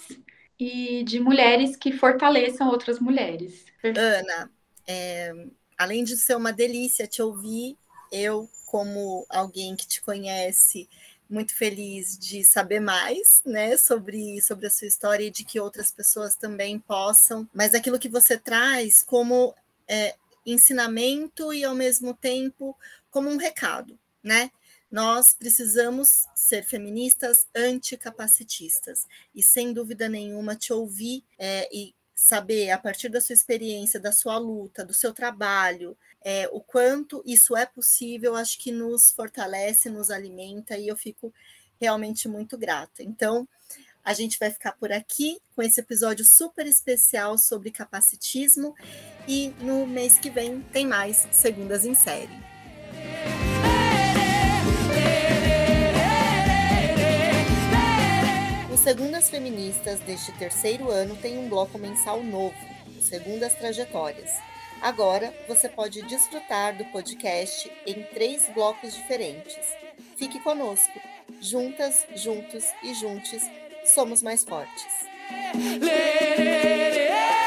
e 0.58 1.04
de 1.04 1.20
mulheres 1.20 1.76
que 1.76 1.92
fortaleçam 1.92 2.68
outras 2.68 2.98
mulheres. 2.98 3.64
Ana, 3.82 4.50
é, 4.86 5.32
além 5.76 6.02
de 6.02 6.16
ser 6.16 6.36
uma 6.36 6.52
delícia 6.52 7.06
te 7.06 7.20
ouvir, 7.20 7.76
eu, 8.10 8.48
como 8.64 9.26
alguém 9.28 9.76
que 9.76 9.86
te 9.86 10.00
conhece, 10.00 10.88
muito 11.28 11.54
feliz 11.54 12.16
de 12.18 12.44
saber 12.44 12.80
mais, 12.80 13.42
né, 13.44 13.76
sobre, 13.76 14.40
sobre 14.40 14.66
a 14.66 14.70
sua 14.70 14.86
história 14.86 15.24
e 15.24 15.30
de 15.30 15.44
que 15.44 15.58
outras 15.58 15.90
pessoas 15.90 16.36
também 16.36 16.78
possam, 16.78 17.48
mas 17.52 17.74
aquilo 17.74 17.98
que 17.98 18.08
você 18.08 18.38
traz 18.38 19.02
como 19.02 19.54
é, 19.88 20.14
ensinamento 20.44 21.52
e 21.52 21.64
ao 21.64 21.74
mesmo 21.74 22.14
tempo 22.14 22.76
como 23.10 23.28
um 23.28 23.36
recado, 23.36 23.98
né? 24.22 24.50
Nós 24.90 25.34
precisamos 25.34 26.26
ser 26.34 26.64
feministas 26.64 27.46
anticapacitistas 27.54 29.06
e 29.34 29.42
sem 29.42 29.72
dúvida 29.72 30.08
nenhuma 30.08 30.54
te 30.54 30.72
ouvir 30.72 31.24
é, 31.38 31.68
e 31.72 31.94
saber 32.14 32.70
a 32.70 32.78
partir 32.78 33.10
da 33.10 33.20
sua 33.20 33.34
experiência, 33.34 34.00
da 34.00 34.10
sua 34.10 34.38
luta, 34.38 34.84
do 34.84 34.94
seu 34.94 35.12
trabalho, 35.12 35.96
é, 36.22 36.48
o 36.50 36.60
quanto 36.60 37.22
isso 37.26 37.56
é 37.56 37.66
possível, 37.66 38.34
acho 38.34 38.58
que 38.58 38.72
nos 38.72 39.12
fortalece, 39.12 39.90
nos 39.90 40.10
alimenta 40.10 40.78
e 40.78 40.88
eu 40.88 40.96
fico 40.96 41.32
realmente 41.78 42.26
muito 42.26 42.56
grata. 42.56 43.02
Então, 43.02 43.46
a 44.02 44.14
gente 44.14 44.38
vai 44.38 44.50
ficar 44.50 44.72
por 44.72 44.92
aqui 44.92 45.38
com 45.54 45.62
esse 45.62 45.80
episódio 45.80 46.24
super 46.24 46.66
especial 46.66 47.36
sobre 47.36 47.70
capacitismo 47.70 48.74
e 49.28 49.48
no 49.60 49.86
mês 49.86 50.18
que 50.18 50.30
vem 50.30 50.62
tem 50.72 50.86
mais 50.86 51.28
Segundas 51.32 51.84
em 51.84 51.94
Série. 51.94 52.55
Segundas 58.86 59.28
Feministas 59.28 59.98
deste 59.98 60.30
terceiro 60.38 60.92
ano 60.92 61.16
tem 61.16 61.36
um 61.38 61.48
bloco 61.48 61.76
mensal 61.76 62.22
novo, 62.22 62.54
Segundas 63.00 63.52
Trajetórias 63.54 64.30
Agora 64.80 65.34
você 65.48 65.68
pode 65.68 66.02
desfrutar 66.02 66.78
do 66.78 66.84
podcast 66.92 67.68
em 67.84 68.04
três 68.14 68.48
blocos 68.54 68.94
diferentes. 68.94 69.58
Fique 70.16 70.38
conosco. 70.38 71.00
Juntas, 71.40 72.06
juntos 72.14 72.64
e 72.84 72.94
juntes, 72.94 73.42
somos 73.86 74.22
mais 74.22 74.44
fortes. 74.44 74.86
Lê, 75.80 76.36
lê, 76.36 76.90
lê, 76.90 77.45